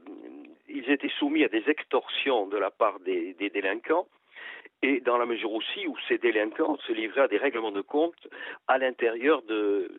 ils 0.68 0.90
étaient 0.90 1.12
soumis 1.20 1.44
à 1.44 1.48
des 1.48 1.64
extorsions 1.70 2.48
de 2.48 2.58
la 2.58 2.72
part 2.72 3.00
des, 3.00 3.34
des, 3.34 3.50
délinquants. 3.50 4.08
Et 4.82 5.00
dans 5.00 5.18
la 5.18 5.26
mesure 5.26 5.52
aussi 5.54 5.88
où 5.88 5.96
ces 6.08 6.18
délinquants 6.18 6.78
se 6.86 6.92
livraient 6.92 7.22
à 7.22 7.28
des 7.28 7.38
règlements 7.38 7.72
de 7.72 7.82
compte 7.82 8.28
à 8.68 8.78
l'intérieur 8.78 9.42
de, 9.44 9.92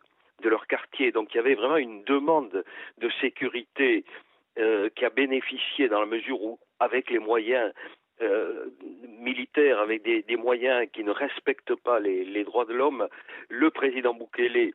de 0.43 0.49
leur 0.49 0.67
quartier. 0.67 1.13
Donc 1.13 1.33
il 1.35 1.39
y 1.39 1.41
avait 1.41 1.55
vraiment 1.55 1.77
une 1.77 2.05
demande 2.05 2.65
de 2.99 3.11
sécurité 3.21 4.05
euh, 4.59 4.89
qui 4.95 5.05
a 5.05 5.11
bénéficié 5.11 5.89
dans 5.89 6.01
la 6.01 6.07
mesure 6.07 6.43
où, 6.43 6.59
avec 6.79 7.11
les 7.11 7.19
moyens 7.19 7.73
euh, 8.23 8.67
militaire 9.27 9.81
avec 9.81 10.03
des, 10.03 10.37
moyens 10.37 10.89
qui 10.93 11.03
ne 11.03 11.11
respectent 11.11 11.75
pas 11.75 11.99
les, 12.01 12.45
droits 12.45 12.65
de 12.65 12.73
l'homme, 12.73 13.09
le 13.49 13.71
président 13.71 14.15
Bukele 14.15 14.73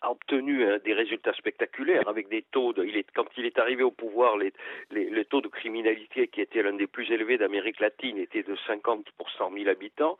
a 0.00 0.12
obtenu 0.12 0.64
hein, 0.64 0.78
des 0.84 0.94
résultats 0.94 1.32
spectaculaires 1.32 2.08
avec 2.08 2.28
des 2.28 2.42
taux 2.52 2.72
de, 2.72 2.84
il 2.84 2.96
est, 2.96 3.06
quand 3.12 3.26
il 3.36 3.44
est 3.44 3.58
arrivé 3.58 3.82
au 3.82 3.90
pouvoir, 3.90 4.36
le 4.36 5.24
taux 5.24 5.40
de 5.40 5.48
criminalité 5.48 6.28
qui 6.28 6.40
était 6.40 6.62
l'un 6.62 6.74
des 6.74 6.86
plus 6.86 7.10
élevés 7.10 7.38
d'Amérique 7.38 7.80
latine 7.80 8.18
était 8.18 8.44
de 8.44 8.56
50 8.68 9.10
pour 9.16 9.28
100 9.30 9.52
000 9.52 9.68
habitants 9.68 10.16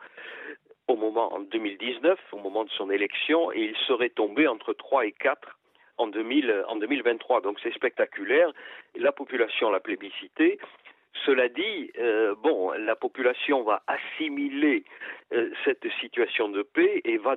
au 0.88 0.96
moment 0.96 1.32
en 1.34 1.40
2019, 1.40 2.18
au 2.32 2.38
moment 2.38 2.64
de 2.64 2.70
son 2.70 2.90
élection, 2.90 3.52
et 3.52 3.60
il 3.60 3.76
serait 3.86 4.08
tombé 4.08 4.48
entre 4.48 4.72
3 4.72 5.06
et 5.06 5.12
4 5.12 5.58
en, 5.98 6.06
2000, 6.06 6.64
en 6.66 6.76
2023. 6.76 7.42
Donc 7.42 7.60
c'est 7.62 7.74
spectaculaire. 7.74 8.52
La 8.96 9.12
population 9.12 9.70
l'a 9.70 9.80
plébiscité. 9.80 10.58
Cela 11.24 11.48
dit, 11.48 11.90
euh, 11.98 12.34
bon, 12.42 12.72
la 12.72 12.96
population 12.96 13.62
va 13.62 13.82
assimiler 13.86 14.84
euh, 15.32 15.50
cette 15.64 15.86
situation 16.00 16.48
de 16.48 16.62
paix 16.62 17.00
et 17.04 17.18
va 17.18 17.36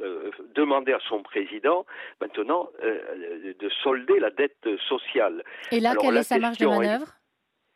euh, 0.00 0.30
demander 0.54 0.92
à 0.92 0.98
son 1.08 1.22
président 1.22 1.86
maintenant 2.20 2.68
de 2.82 3.68
solder 3.82 4.18
la 4.18 4.30
dette 4.30 4.68
sociale. 4.88 5.44
Et 5.72 5.80
là, 5.80 5.90
Alors, 5.90 6.02
quelle 6.02 6.16
est 6.16 6.22
sa 6.22 6.38
marge 6.38 6.58
de 6.58 6.66
manœuvre? 6.66 7.12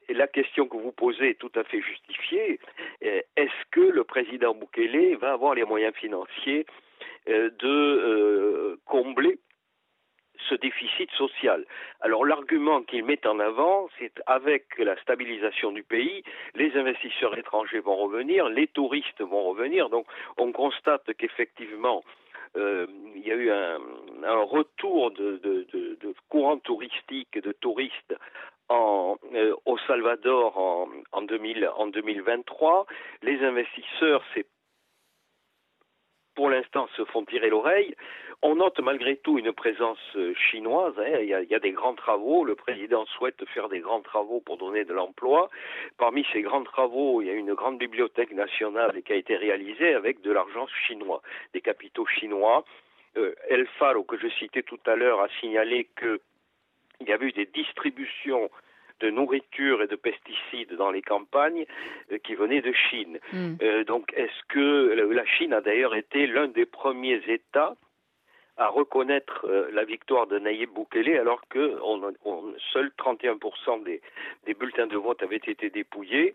Et 0.08 0.14
la 0.14 0.26
question 0.26 0.66
que 0.66 0.76
vous 0.76 0.92
posez 0.92 1.30
est 1.30 1.38
tout 1.38 1.52
à 1.54 1.62
fait 1.62 1.80
justifiée. 1.80 2.58
Est-ce 3.00 3.64
que 3.70 3.80
le 3.80 4.02
président 4.02 4.54
Bukele 4.54 5.16
va 5.16 5.32
avoir 5.32 5.54
les 5.54 5.64
moyens 5.64 5.94
financiers 5.94 6.66
de 7.28 8.80
combler 8.86 9.38
ce 10.48 10.54
déficit 10.54 11.10
social. 11.12 11.64
Alors 12.00 12.24
l'argument 12.24 12.82
qu'il 12.82 13.04
met 13.04 13.26
en 13.26 13.38
avant, 13.40 13.88
c'est 13.98 14.12
avec 14.26 14.64
la 14.78 14.96
stabilisation 15.02 15.72
du 15.72 15.82
pays, 15.82 16.22
les 16.54 16.76
investisseurs 16.76 17.36
étrangers 17.38 17.80
vont 17.80 17.96
revenir, 17.96 18.48
les 18.48 18.66
touristes 18.68 19.20
vont 19.20 19.44
revenir. 19.44 19.88
Donc 19.90 20.06
on 20.36 20.52
constate 20.52 21.12
qu'effectivement, 21.14 22.02
euh, 22.56 22.86
il 23.14 23.26
y 23.26 23.30
a 23.30 23.36
eu 23.36 23.50
un, 23.50 23.78
retour 24.42 25.12
de, 25.12 25.40
courant 26.28 26.58
touristique, 26.58 27.38
de 27.38 27.52
touristes 27.52 28.14
en, 28.68 29.16
euh, 29.34 29.54
au 29.66 29.78
Salvador 29.86 30.58
en, 30.58 30.88
en, 31.12 31.22
2000, 31.22 31.70
en 31.76 31.86
2023. 31.86 32.86
Les 33.22 33.42
investisseurs, 33.44 34.22
c'est 34.34 34.46
pour 36.34 36.50
l'instant 36.50 36.88
se 36.96 37.04
font 37.04 37.24
tirer 37.24 37.50
l'oreille. 37.50 37.94
On 38.42 38.56
note 38.56 38.80
malgré 38.80 39.16
tout 39.16 39.38
une 39.38 39.52
présence 39.52 39.98
euh, 40.16 40.34
chinoise. 40.34 40.94
Hein. 40.98 41.18
Il, 41.20 41.28
y 41.28 41.34
a, 41.34 41.42
il, 41.42 41.50
y 41.50 41.54
a, 41.54 41.58
des 41.58 41.72
grands 41.72 41.94
travaux. 41.94 42.44
Le 42.44 42.54
président 42.54 43.04
souhaite 43.06 43.44
faire 43.50 43.68
des 43.68 43.80
grands 43.80 44.00
travaux 44.00 44.40
pour 44.40 44.56
donner 44.56 44.84
de 44.84 44.94
l'emploi. 44.94 45.50
Parmi 45.98 46.26
ces 46.32 46.40
grands 46.40 46.64
travaux, 46.64 47.20
il 47.20 47.28
y 47.28 47.30
a 47.30 47.34
une 47.34 47.52
grande 47.52 47.78
bibliothèque 47.78 48.32
nationale 48.32 49.02
qui 49.02 49.12
a 49.12 49.16
été 49.16 49.36
réalisée 49.36 49.94
avec 49.94 50.22
de 50.22 50.32
l'argent 50.32 50.66
chinois, 50.86 51.20
des 51.52 51.60
capitaux 51.60 52.06
chinois. 52.06 52.64
Euh, 53.18 53.34
El 53.48 53.66
Faro, 53.78 54.04
que 54.04 54.16
je 54.16 54.28
citais 54.28 54.62
tout 54.62 54.80
à 54.86 54.96
l'heure, 54.96 55.20
a 55.20 55.28
signalé 55.40 55.88
que 55.96 56.20
il 57.00 57.08
y 57.08 57.12
avait 57.12 57.26
eu 57.26 57.32
des 57.32 57.46
distributions 57.46 58.50
de 59.00 59.10
nourriture 59.10 59.82
et 59.82 59.86
de 59.86 59.96
pesticides 59.96 60.74
dans 60.76 60.90
les 60.90 61.02
campagnes 61.02 61.64
euh, 62.12 62.18
qui 62.18 62.34
venaient 62.34 62.60
de 62.60 62.72
Chine. 62.72 63.18
Mm. 63.32 63.54
Euh, 63.62 63.84
donc, 63.84 64.12
est-ce 64.14 64.44
que 64.48 65.08
la 65.10 65.24
Chine 65.24 65.52
a 65.52 65.60
d'ailleurs 65.60 65.94
été 65.94 66.26
l'un 66.26 66.48
des 66.48 66.66
premiers 66.66 67.22
États 67.26 67.76
à 68.60 68.68
reconnaître 68.68 69.46
euh, 69.46 69.70
la 69.72 69.84
victoire 69.84 70.26
de 70.26 70.38
Nayib 70.38 70.70
Bukele 70.74 71.16
alors 71.18 71.40
que 71.48 71.78
on, 71.82 72.54
seuls 72.72 72.92
31% 72.98 73.82
des, 73.84 74.02
des 74.44 74.54
bulletins 74.54 74.86
de 74.86 74.98
vote 74.98 75.22
avaient 75.22 75.36
été 75.36 75.70
dépouillés, 75.70 76.34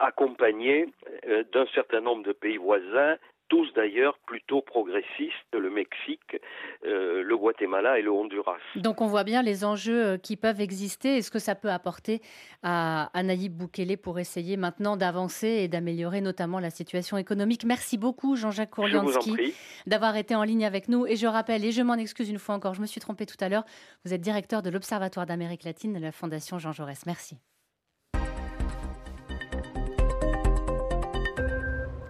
accompagnés 0.00 0.86
euh, 1.28 1.44
d'un 1.52 1.66
certain 1.66 2.00
nombre 2.00 2.24
de 2.24 2.32
pays 2.32 2.56
voisins 2.56 3.16
tous 3.48 3.72
d'ailleurs 3.74 4.18
plutôt 4.26 4.60
progressistes, 4.60 5.52
le 5.52 5.70
Mexique, 5.70 6.36
euh, 6.84 7.22
le 7.22 7.36
Guatemala 7.36 7.98
et 7.98 8.02
le 8.02 8.10
Honduras. 8.12 8.58
Donc 8.76 9.00
on 9.00 9.06
voit 9.06 9.24
bien 9.24 9.42
les 9.42 9.64
enjeux 9.64 10.04
euh, 10.04 10.18
qui 10.18 10.36
peuvent 10.36 10.60
exister 10.60 11.16
et 11.16 11.22
ce 11.22 11.30
que 11.30 11.38
ça 11.38 11.54
peut 11.54 11.70
apporter 11.70 12.20
à, 12.62 13.10
à 13.14 13.22
Boukele 13.48 13.96
pour 13.96 14.18
essayer 14.18 14.56
maintenant 14.56 14.96
d'avancer 14.96 15.48
et 15.48 15.68
d'améliorer 15.68 16.20
notamment 16.20 16.60
la 16.60 16.70
situation 16.70 17.16
économique? 17.16 17.64
Merci 17.64 17.98
beaucoup 17.98 18.36
Jean-Jacques 18.36 18.70
Kourlianski 18.70 19.54
d'avoir 19.86 20.16
été 20.16 20.34
en 20.34 20.42
ligne 20.42 20.64
avec 20.64 20.88
nous 20.88 21.06
et 21.06 21.16
je 21.16 21.26
rappelle, 21.26 21.64
et 21.64 21.72
je 21.72 21.82
m'en 21.82 21.94
excuse 21.94 22.28
une 22.28 22.38
fois 22.38 22.54
encore, 22.54 22.74
je 22.74 22.80
me 22.80 22.86
suis 22.86 23.00
trompé 23.00 23.26
tout 23.26 23.36
à 23.40 23.48
l'heure, 23.48 23.64
vous 24.04 24.12
êtes 24.12 24.20
directeur 24.20 24.62
de 24.62 24.70
l'Observatoire 24.70 25.26
d'Amérique 25.26 25.64
latine 25.64 25.92
de 25.92 26.00
la 26.00 26.12
Fondation 26.12 26.58
Jean 26.58 26.72
Jaurès. 26.72 27.06
Merci. 27.06 27.36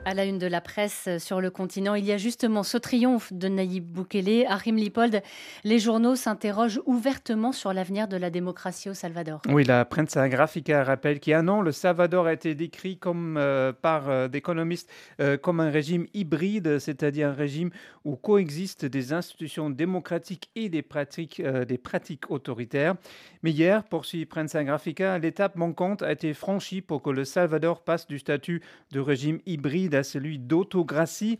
À 0.08 0.14
la 0.14 0.24
une 0.24 0.38
de 0.38 0.46
la 0.46 0.60
presse 0.60 1.08
sur 1.18 1.40
le 1.40 1.50
continent, 1.50 1.96
il 1.96 2.04
y 2.04 2.12
a 2.12 2.16
justement 2.16 2.62
ce 2.62 2.78
triomphe 2.78 3.32
de 3.32 3.48
Nayib 3.48 3.84
Bukele. 3.84 4.46
Arim 4.46 4.76
Lipold, 4.76 5.20
les 5.64 5.80
journaux 5.80 6.14
s'interrogent 6.14 6.80
ouvertement 6.86 7.50
sur 7.50 7.72
l'avenir 7.72 8.06
de 8.06 8.16
la 8.16 8.30
démocratie 8.30 8.88
au 8.88 8.94
Salvador. 8.94 9.42
Oui, 9.48 9.64
la 9.64 9.84
Prensa 9.84 10.28
Graphica 10.28 10.84
rappelle 10.84 11.18
qu'il 11.18 11.32
y 11.32 11.34
a 11.34 11.40
un 11.40 11.48
an, 11.48 11.60
le 11.60 11.72
Salvador 11.72 12.28
a 12.28 12.34
été 12.34 12.54
décrit 12.54 12.98
comme, 12.98 13.36
euh, 13.36 13.72
par 13.72 14.08
euh, 14.08 14.28
des 14.28 14.38
économistes 14.38 14.88
euh, 15.20 15.36
comme 15.36 15.58
un 15.58 15.70
régime 15.70 16.06
hybride, 16.14 16.78
c'est-à-dire 16.78 17.30
un 17.30 17.34
régime 17.34 17.70
où 18.04 18.14
coexistent 18.14 18.84
des 18.84 19.12
institutions 19.12 19.70
démocratiques 19.70 20.50
et 20.54 20.68
des 20.68 20.82
pratiques, 20.82 21.42
des 21.42 21.78
pratiques 21.78 22.30
autoritaires. 22.30 22.94
Mais 23.42 23.50
hier, 23.50 23.82
poursuit 23.82 24.24
Prensa 24.24 24.62
Graphica, 24.62 25.18
l'étape 25.18 25.56
manquante 25.56 26.02
a 26.02 26.12
été 26.12 26.32
franchie 26.32 26.80
pour 26.80 27.02
que 27.02 27.10
le 27.10 27.24
Salvador 27.24 27.82
passe 27.82 28.06
du 28.06 28.20
statut 28.20 28.62
de 28.92 29.00
régime 29.00 29.40
hybride 29.46 29.95
celui 30.02 30.38
d'autocratie. 30.38 31.38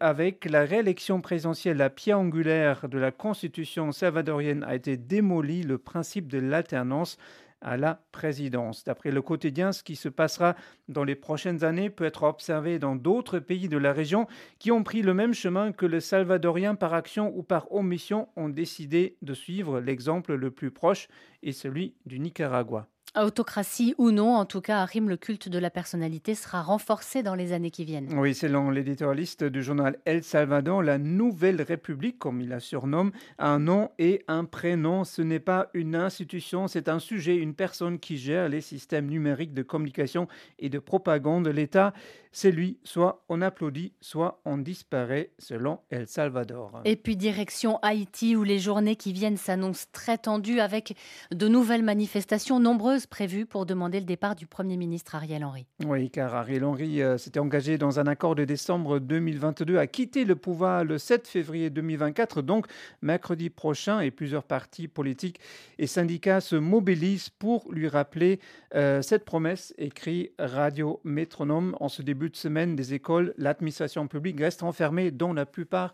Avec 0.00 0.46
la 0.46 0.64
réélection 0.64 1.20
présidentielle, 1.20 1.76
la 1.76 1.90
pierre 1.90 2.18
angulaire 2.18 2.88
de 2.88 2.98
la 2.98 3.10
constitution 3.10 3.92
salvadorienne 3.92 4.64
a 4.64 4.74
été 4.74 4.96
démolie, 4.96 5.62
le 5.62 5.76
principe 5.76 6.28
de 6.28 6.38
l'alternance 6.38 7.18
à 7.62 7.76
la 7.76 8.02
présidence. 8.12 8.84
D'après 8.84 9.10
le 9.10 9.22
quotidien, 9.22 9.72
ce 9.72 9.82
qui 9.82 9.96
se 9.96 10.08
passera 10.08 10.56
dans 10.88 11.04
les 11.04 11.14
prochaines 11.14 11.64
années 11.64 11.90
peut 11.90 12.04
être 12.04 12.24
observé 12.24 12.78
dans 12.78 12.96
d'autres 12.96 13.38
pays 13.38 13.68
de 13.68 13.78
la 13.78 13.92
région 13.92 14.26
qui 14.58 14.72
ont 14.72 14.82
pris 14.82 15.02
le 15.02 15.14
même 15.14 15.34
chemin 15.34 15.72
que 15.72 15.86
le 15.86 16.00
salvadorien 16.00 16.74
par 16.74 16.94
action 16.94 17.32
ou 17.36 17.42
par 17.42 17.72
omission 17.72 18.28
ont 18.36 18.48
décidé 18.48 19.16
de 19.22 19.34
suivre. 19.34 19.80
L'exemple 19.80 20.34
le 20.34 20.50
plus 20.50 20.70
proche 20.70 21.08
est 21.42 21.52
celui 21.52 21.94
du 22.04 22.18
Nicaragua. 22.18 22.88
Autocratie 23.14 23.94
ou 23.98 24.10
non, 24.10 24.36
en 24.36 24.46
tout 24.46 24.62
cas, 24.62 24.78
Arim, 24.78 25.10
le 25.10 25.18
culte 25.18 25.50
de 25.50 25.58
la 25.58 25.68
personnalité 25.68 26.34
sera 26.34 26.62
renforcé 26.62 27.22
dans 27.22 27.34
les 27.34 27.52
années 27.52 27.70
qui 27.70 27.84
viennent. 27.84 28.08
Oui, 28.18 28.34
selon 28.34 28.70
l'éditorialiste 28.70 29.44
du 29.44 29.62
journal 29.62 29.98
El 30.06 30.22
Salvador, 30.22 30.82
la 30.82 30.96
Nouvelle 30.96 31.60
République, 31.60 32.18
comme 32.18 32.40
il 32.40 32.48
la 32.48 32.58
surnomme, 32.58 33.12
a 33.36 33.48
un 33.50 33.58
nom 33.58 33.90
et 33.98 34.24
un 34.28 34.46
prénom. 34.46 35.04
Ce 35.04 35.20
n'est 35.20 35.40
pas 35.40 35.68
une 35.74 35.94
institution, 35.94 36.68
c'est 36.68 36.88
un 36.88 36.98
sujet, 36.98 37.36
une 37.36 37.54
personne 37.54 37.98
qui 37.98 38.16
gère 38.16 38.48
les 38.48 38.62
systèmes 38.62 39.08
numériques 39.08 39.52
de 39.52 39.62
communication 39.62 40.26
et 40.58 40.70
de 40.70 40.78
propagande 40.78 41.44
de 41.44 41.50
l'État. 41.50 41.92
C'est 42.34 42.50
lui, 42.50 42.78
soit 42.82 43.22
on 43.28 43.42
applaudit, 43.42 43.92
soit 44.00 44.40
on 44.46 44.56
disparaît, 44.56 45.32
selon 45.38 45.80
El 45.90 46.08
Salvador. 46.08 46.80
Et 46.86 46.96
puis 46.96 47.14
direction 47.14 47.78
Haïti, 47.82 48.36
où 48.36 48.42
les 48.42 48.58
journées 48.58 48.96
qui 48.96 49.12
viennent 49.12 49.36
s'annoncent 49.36 49.88
très 49.92 50.16
tendues 50.16 50.60
avec 50.60 50.96
de 51.30 51.46
nouvelles 51.46 51.82
manifestations 51.82 52.58
nombreuses 52.58 53.01
prévues 53.06 53.46
pour 53.46 53.66
demander 53.66 54.00
le 54.00 54.06
départ 54.06 54.34
du 54.34 54.46
Premier 54.46 54.76
ministre 54.76 55.14
Ariel 55.14 55.44
Henry. 55.44 55.66
Oui, 55.84 56.10
car 56.10 56.34
Ariel 56.34 56.64
Henry 56.64 57.02
euh, 57.02 57.18
s'était 57.18 57.40
engagé 57.40 57.78
dans 57.78 58.00
un 58.00 58.06
accord 58.06 58.34
de 58.34 58.44
décembre 58.44 58.98
2022 58.98 59.78
à 59.78 59.86
quitter 59.86 60.24
le 60.24 60.36
pouvoir 60.36 60.84
le 60.84 60.98
7 60.98 61.26
février 61.26 61.70
2024, 61.70 62.42
donc 62.42 62.66
mercredi 63.02 63.50
prochain, 63.50 64.00
et 64.00 64.10
plusieurs 64.10 64.44
partis 64.44 64.88
politiques 64.88 65.40
et 65.78 65.86
syndicats 65.86 66.40
se 66.40 66.56
mobilisent 66.56 67.30
pour 67.30 67.70
lui 67.72 67.88
rappeler 67.88 68.40
euh, 68.74 69.02
cette 69.02 69.24
promesse, 69.24 69.74
écrit 69.78 70.30
Radio 70.38 71.00
Métronome. 71.04 71.76
En 71.80 71.88
ce 71.88 72.02
début 72.02 72.30
de 72.30 72.36
semaine, 72.36 72.76
des 72.76 72.94
écoles, 72.94 73.34
l'administration 73.36 74.06
publique 74.06 74.40
reste 74.40 74.62
enfermée, 74.62 75.10
dont 75.10 75.32
la 75.32 75.46
plupart 75.46 75.92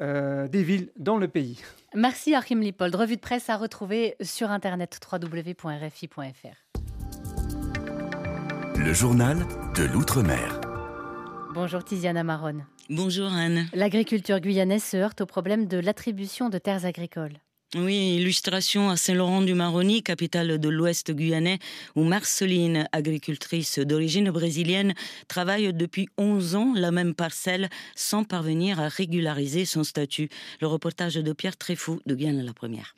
euh, 0.00 0.48
des 0.48 0.62
villes 0.62 0.90
dans 0.96 1.16
le 1.16 1.28
pays. 1.28 1.60
Merci 1.94 2.34
Achim 2.34 2.60
Lipold. 2.60 2.94
Revue 2.94 3.16
de 3.16 3.20
presse 3.20 3.50
à 3.50 3.56
retrouver 3.56 4.16
sur 4.20 4.50
internet 4.50 4.98
www.rfi.fr. 5.10 6.78
Le 8.76 8.92
journal 8.92 9.38
de 9.76 9.84
l'Outre-mer. 9.84 10.60
Bonjour 11.54 11.84
Tiziana 11.84 12.24
Marron. 12.24 12.62
Bonjour 12.88 13.30
Anne. 13.32 13.66
L'agriculture 13.74 14.40
guyanaise 14.40 14.82
se 14.82 14.96
heurte 14.96 15.20
au 15.20 15.26
problème 15.26 15.66
de 15.66 15.78
l'attribution 15.78 16.48
de 16.48 16.58
terres 16.58 16.86
agricoles. 16.86 17.38
Oui, 17.74 18.16
illustration 18.16 18.90
à 18.90 18.98
Saint-Laurent-du-Maroni, 18.98 20.02
capitale 20.02 20.58
de 20.58 20.68
l'Ouest 20.68 21.10
guyanais, 21.10 21.58
où 21.96 22.04
Marceline, 22.04 22.86
agricultrice 22.92 23.78
d'origine 23.78 24.30
brésilienne, 24.30 24.92
travaille 25.26 25.72
depuis 25.72 26.06
11 26.18 26.54
ans 26.54 26.74
la 26.76 26.90
même 26.90 27.14
parcelle 27.14 27.70
sans 27.94 28.24
parvenir 28.24 28.78
à 28.78 28.88
régulariser 28.88 29.64
son 29.64 29.84
statut. 29.84 30.28
Le 30.60 30.66
reportage 30.66 31.14
de 31.14 31.32
Pierre 31.32 31.56
Tréfou 31.56 31.98
de 32.04 32.14
Guyane 32.14 32.44
la 32.44 32.52
Première. 32.52 32.94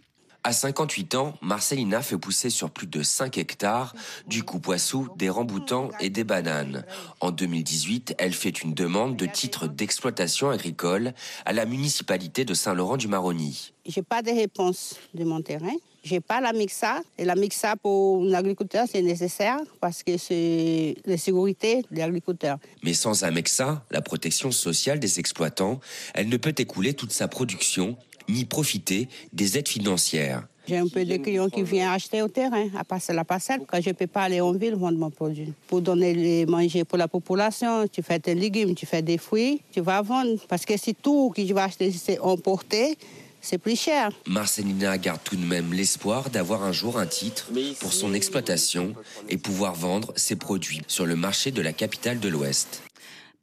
À 0.46 0.52
58 0.52 1.14
ans, 1.14 1.32
Marcelina 1.40 2.02
fait 2.02 2.18
pousser 2.18 2.50
sur 2.50 2.70
plus 2.70 2.86
de 2.86 3.02
5 3.02 3.38
hectares 3.38 3.94
du 4.26 4.42
coupoissou, 4.42 5.08
des 5.16 5.30
ramboutans 5.30 5.88
et 6.00 6.10
des 6.10 6.22
bananes. 6.22 6.84
En 7.20 7.30
2018, 7.30 8.16
elle 8.18 8.34
fait 8.34 8.62
une 8.62 8.74
demande 8.74 9.16
de 9.16 9.24
titre 9.24 9.68
d'exploitation 9.68 10.50
agricole 10.50 11.14
à 11.46 11.54
la 11.54 11.64
municipalité 11.64 12.44
de 12.44 12.52
Saint-Laurent-du-Maroni. 12.52 13.72
J'ai 13.86 14.02
pas 14.02 14.20
de 14.20 14.32
réponse 14.32 14.96
de 15.14 15.24
mon 15.24 15.40
terrain. 15.40 15.76
J'ai 16.02 16.20
pas 16.20 16.42
la 16.42 16.52
mixa. 16.52 17.00
Et 17.16 17.24
la 17.24 17.36
mixa 17.36 17.76
pour 17.76 18.22
un 18.22 18.34
agriculteur, 18.34 18.84
c'est 18.90 19.00
nécessaire 19.00 19.56
parce 19.80 20.02
que 20.02 20.18
c'est 20.18 20.96
la 21.06 21.16
sécurité 21.16 21.86
de 21.90 21.96
l'agriculteur. 21.96 22.58
Mais 22.82 22.92
sans 22.92 23.24
un 23.24 23.30
mixa, 23.30 23.82
la 23.90 24.02
protection 24.02 24.50
sociale 24.50 25.00
des 25.00 25.18
exploitants, 25.18 25.80
elle 26.12 26.28
ne 26.28 26.36
peut 26.36 26.54
écouler 26.58 26.92
toute 26.92 27.12
sa 27.12 27.28
production 27.28 27.96
ni 28.28 28.44
profiter 28.44 29.08
des 29.32 29.58
aides 29.58 29.68
financières. 29.68 30.46
J'ai 30.66 30.78
un 30.78 30.88
peu 30.88 31.04
de 31.04 31.18
clients 31.18 31.50
qui 31.50 31.62
viennent 31.62 31.88
acheter 31.88 32.22
au 32.22 32.28
terrain, 32.28 32.68
à 32.78 32.84
passer 32.84 33.12
la 33.12 33.24
parcelle, 33.24 33.60
quand 33.66 33.82
je 33.82 33.90
ne 33.90 33.94
peux 33.94 34.06
pas 34.06 34.22
aller 34.22 34.40
en 34.40 34.52
ville 34.52 34.74
vendre 34.74 34.98
mon 34.98 35.10
produit. 35.10 35.52
Pour 35.66 35.82
donner 35.82 36.14
les 36.14 36.46
manger 36.46 36.84
pour 36.84 36.96
la 36.96 37.06
population, 37.06 37.87
tu 37.87 38.02
fais 38.02 38.18
des 38.18 38.34
légumes, 38.34 38.74
tu 38.74 38.87
fais 38.87 39.02
des 39.02 39.18
fruits, 39.18 39.60
tu 39.72 39.82
vas 39.82 40.00
vendre. 40.00 40.38
Parce 40.48 40.64
que 40.64 40.78
si 40.78 40.94
tout 40.94 41.32
que 41.37 41.42
tu 41.42 41.52
vas 41.52 41.64
acheter, 41.64 41.92
c'est 41.92 42.18
emporté, 42.18 42.96
c'est 43.42 43.58
plus 43.58 43.78
cher. 43.78 44.10
Marcelina 44.26 44.96
garde 44.96 45.20
tout 45.22 45.37
de 45.37 45.44
même 45.44 45.74
l'espoir 45.74 46.30
d'avoir 46.30 46.62
un 46.62 46.72
jour 46.72 46.98
un 46.98 47.06
titre 47.06 47.52
pour 47.78 47.92
son 47.92 48.14
exploitation 48.14 48.94
et 49.28 49.37
pouvoir 49.37 49.74
vendre 49.74 50.14
ses 50.16 50.37
produits 50.37 50.80
sur 50.88 51.04
le 51.04 51.14
marché 51.14 51.50
de 51.50 51.60
la 51.60 51.74
capitale 51.74 52.20
de 52.20 52.28
l'Ouest. 52.30 52.82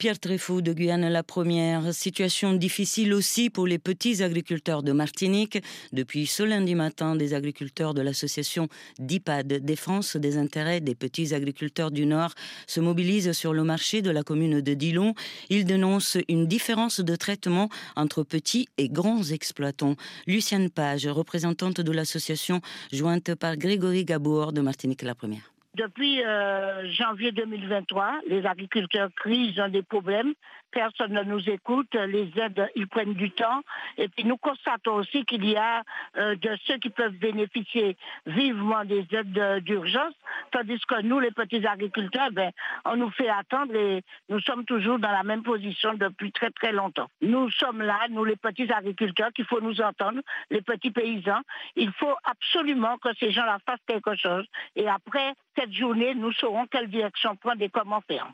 Pierre 0.02 0.18
Tréfou 0.18 0.62
de 0.62 0.72
Guyane 0.72 1.08
la 1.08 1.22
première. 1.22 1.94
Situation 1.94 2.54
difficile 2.54 3.14
aussi 3.14 3.50
pour 3.50 3.68
les 3.68 3.78
petits 3.78 4.20
agriculteurs 4.24 4.82
de 4.82 4.90
Martinique. 4.90 5.62
Depuis 5.92 6.26
ce 6.26 6.42
lundi 6.42 6.74
matin, 6.74 7.14
des 7.14 7.34
agriculteurs 7.34 7.94
de 7.94 8.02
l'association 8.02 8.66
DIPAD, 8.98 9.64
Défense 9.64 10.16
des 10.16 10.38
intérêts 10.38 10.80
des 10.80 10.96
petits 10.96 11.32
agriculteurs 11.34 11.92
du 11.92 12.04
Nord, 12.04 12.34
se 12.66 12.80
mobilisent 12.80 13.30
sur 13.30 13.52
le 13.52 13.62
marché 13.62 14.02
de 14.02 14.10
la 14.10 14.24
commune 14.24 14.60
de 14.60 14.74
Dillon. 14.74 15.14
Ils 15.50 15.64
dénoncent 15.64 16.18
une 16.28 16.48
différence 16.48 16.98
de 16.98 17.14
traitement 17.14 17.68
entre 17.94 18.24
petits 18.24 18.66
et 18.78 18.88
grands 18.88 19.22
exploitants. 19.22 19.94
Lucienne 20.26 20.68
Page, 20.68 21.06
représentante 21.06 21.80
de 21.80 21.92
l'association, 21.92 22.60
jointe 22.92 23.36
par 23.36 23.56
Grégory 23.56 24.04
Gabour 24.04 24.52
de 24.52 24.62
Martinique 24.62 25.02
la 25.02 25.14
première. 25.14 25.51
Depuis 25.74 26.22
euh, 26.22 26.86
janvier 26.90 27.32
2023, 27.32 28.20
les 28.26 28.44
agriculteurs 28.44 29.08
crient, 29.16 29.52
ils 29.54 29.60
ont 29.60 29.68
des 29.68 29.82
problèmes 29.82 30.34
personne 30.72 31.12
ne 31.12 31.22
nous 31.22 31.48
écoute, 31.48 31.94
les 31.94 32.32
aides, 32.36 32.68
ils 32.74 32.88
prennent 32.88 33.14
du 33.14 33.30
temps. 33.30 33.62
Et 33.98 34.08
puis 34.08 34.24
nous 34.24 34.36
constatons 34.36 34.94
aussi 34.94 35.24
qu'il 35.24 35.44
y 35.44 35.56
a 35.56 35.82
euh, 36.16 36.34
de 36.36 36.56
ceux 36.66 36.78
qui 36.78 36.90
peuvent 36.90 37.12
bénéficier 37.12 37.96
vivement 38.26 38.84
des 38.84 39.06
aides 39.12 39.62
d'urgence, 39.64 40.14
tandis 40.50 40.80
que 40.88 41.02
nous, 41.02 41.20
les 41.20 41.30
petits 41.30 41.66
agriculteurs, 41.66 42.30
ben, 42.32 42.50
on 42.84 42.96
nous 42.96 43.10
fait 43.10 43.28
attendre 43.28 43.74
et 43.74 44.02
nous 44.28 44.40
sommes 44.40 44.64
toujours 44.64 44.98
dans 44.98 45.10
la 45.10 45.22
même 45.22 45.42
position 45.42 45.94
depuis 45.94 46.32
très 46.32 46.50
très 46.50 46.72
longtemps. 46.72 47.08
Nous 47.20 47.50
sommes 47.50 47.82
là, 47.82 48.00
nous 48.10 48.24
les 48.24 48.36
petits 48.36 48.72
agriculteurs, 48.72 49.32
qu'il 49.32 49.44
faut 49.44 49.60
nous 49.60 49.80
entendre, 49.80 50.20
les 50.50 50.62
petits 50.62 50.90
paysans. 50.90 51.42
Il 51.76 51.92
faut 51.92 52.14
absolument 52.24 52.96
que 52.98 53.10
ces 53.20 53.30
gens-là 53.30 53.58
fassent 53.66 53.84
quelque 53.86 54.16
chose. 54.16 54.46
Et 54.76 54.88
après 54.88 55.34
cette 55.56 55.72
journée, 55.72 56.14
nous 56.14 56.32
saurons 56.32 56.66
quelle 56.66 56.88
direction 56.88 57.36
prendre 57.36 57.62
et 57.62 57.68
comment 57.68 58.00
faire. 58.00 58.26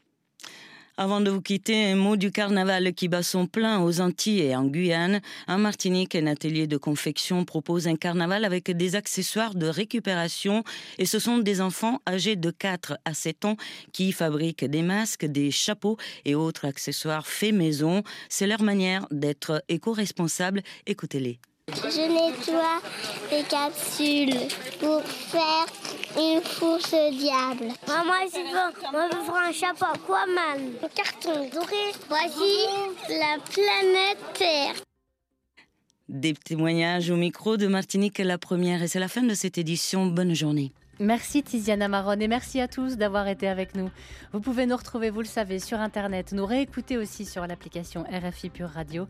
Avant 1.01 1.21
de 1.21 1.31
vous 1.31 1.41
quitter, 1.41 1.93
un 1.93 1.95
mot 1.95 2.17
du 2.17 2.33
carnaval 2.33 2.93
qui 2.93 3.07
bat 3.07 3.23
son 3.23 3.47
plein 3.47 3.81
aux 3.81 4.01
Antilles 4.01 4.41
et 4.41 4.57
en 4.57 4.65
Guyane. 4.65 5.21
En 5.47 5.57
Martinique, 5.57 6.17
un 6.17 6.27
atelier 6.27 6.67
de 6.67 6.77
confection 6.77 7.45
propose 7.45 7.87
un 7.87 7.95
carnaval 7.95 8.45
avec 8.45 8.73
des 8.73 8.97
accessoires 8.97 9.55
de 9.55 9.69
récupération 9.69 10.65
et 10.99 11.07
ce 11.07 11.21
sont 11.21 11.39
des 11.39 11.61
enfants 11.61 12.01
âgés 12.09 12.35
de 12.35 12.51
4 12.51 12.99
à 13.05 13.15
7 13.15 13.45
ans 13.45 13.57
qui 13.93 14.11
fabriquent 14.11 14.65
des 14.65 14.83
masques, 14.83 15.25
des 15.25 15.53
chapeaux 15.53 15.99
et 16.25 16.35
autres 16.35 16.65
accessoires 16.65 17.29
faits 17.29 17.55
maison. 17.55 18.03
C'est 18.29 18.49
leur 18.49 18.63
manière 18.63 19.07
d'être 19.13 19.63
éco-responsable. 19.69 20.63
Écoutez-les. 20.85 21.39
Je 21.69 22.09
nettoie 22.09 22.83
les 23.31 23.45
capsules 23.45 24.49
pour 24.81 25.03
faire 25.03 25.67
une 26.17 26.43
fourche 26.43 26.91
diable. 26.91 27.73
Maman, 27.87 28.13
c'est 28.31 28.45
bon. 28.45 28.91
Moi, 28.93 29.09
je 29.11 29.17
veux 29.17 29.25
faire 29.25 29.35
un 29.35 29.53
chapeau 29.53 29.85
Aquaman. 29.85 30.73
Un 30.83 30.89
carton 30.89 31.49
doré. 31.53 31.93
Voici 32.09 32.67
la 33.09 33.39
planète 33.51 34.19
Terre. 34.35 34.75
Des 36.09 36.35
témoignages 36.35 37.11
au 37.11 37.17
micro 37.17 37.57
de 37.57 37.67
Martinique 37.67 38.19
la 38.19 38.39
première 38.39 38.83
et 38.83 38.89
c'est 38.89 38.99
la 38.99 39.09
fin 39.09 39.23
de 39.23 39.35
cette 39.35 39.59
édition. 39.59 40.07
Bonne 40.07 40.35
journée. 40.35 40.73
Merci 41.01 41.45
Tiziana 41.45 41.87
Marron 41.87 42.19
et 42.19 42.27
merci 42.27 42.61
à 42.61 42.67
tous 42.67 42.97
d'avoir 42.97 43.29
été 43.29 43.47
avec 43.47 43.77
nous. 43.77 43.89
Vous 44.33 44.41
pouvez 44.41 44.67
nous 44.67 44.77
retrouver, 44.77 45.11
vous 45.11 45.21
le 45.21 45.27
savez, 45.27 45.61
sur 45.61 45.79
Internet, 45.79 46.33
nous 46.33 46.45
réécouter 46.45 46.97
aussi 46.97 47.25
sur 47.25 47.47
l'application 47.47 48.05
RFI 48.11 48.51
Pure 48.51 48.71
Radio. 48.71 49.07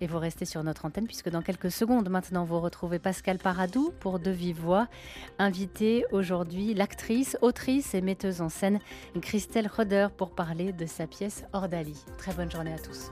Et 0.00 0.06
vous 0.06 0.18
restez 0.18 0.44
sur 0.44 0.62
notre 0.62 0.84
antenne 0.84 1.06
puisque 1.06 1.30
dans 1.30 1.42
quelques 1.42 1.70
secondes 1.70 2.08
maintenant 2.08 2.44
vous 2.44 2.60
retrouvez 2.60 2.98
Pascal 2.98 3.38
Paradou 3.38 3.92
pour 4.00 4.18
De 4.18 4.30
Vive 4.30 4.60
Voix. 4.60 4.88
Invitée 5.38 6.04
aujourd'hui 6.12 6.74
l'actrice, 6.74 7.36
autrice 7.40 7.94
et 7.94 8.00
metteuse 8.00 8.40
en 8.40 8.48
scène 8.48 8.80
Christelle 9.22 9.68
Roder 9.74 10.08
pour 10.16 10.34
parler 10.34 10.72
de 10.72 10.86
sa 10.86 11.06
pièce 11.06 11.44
Ordalie. 11.52 12.04
Très 12.18 12.32
bonne 12.32 12.50
journée 12.50 12.72
à 12.72 12.78
tous. 12.78 13.10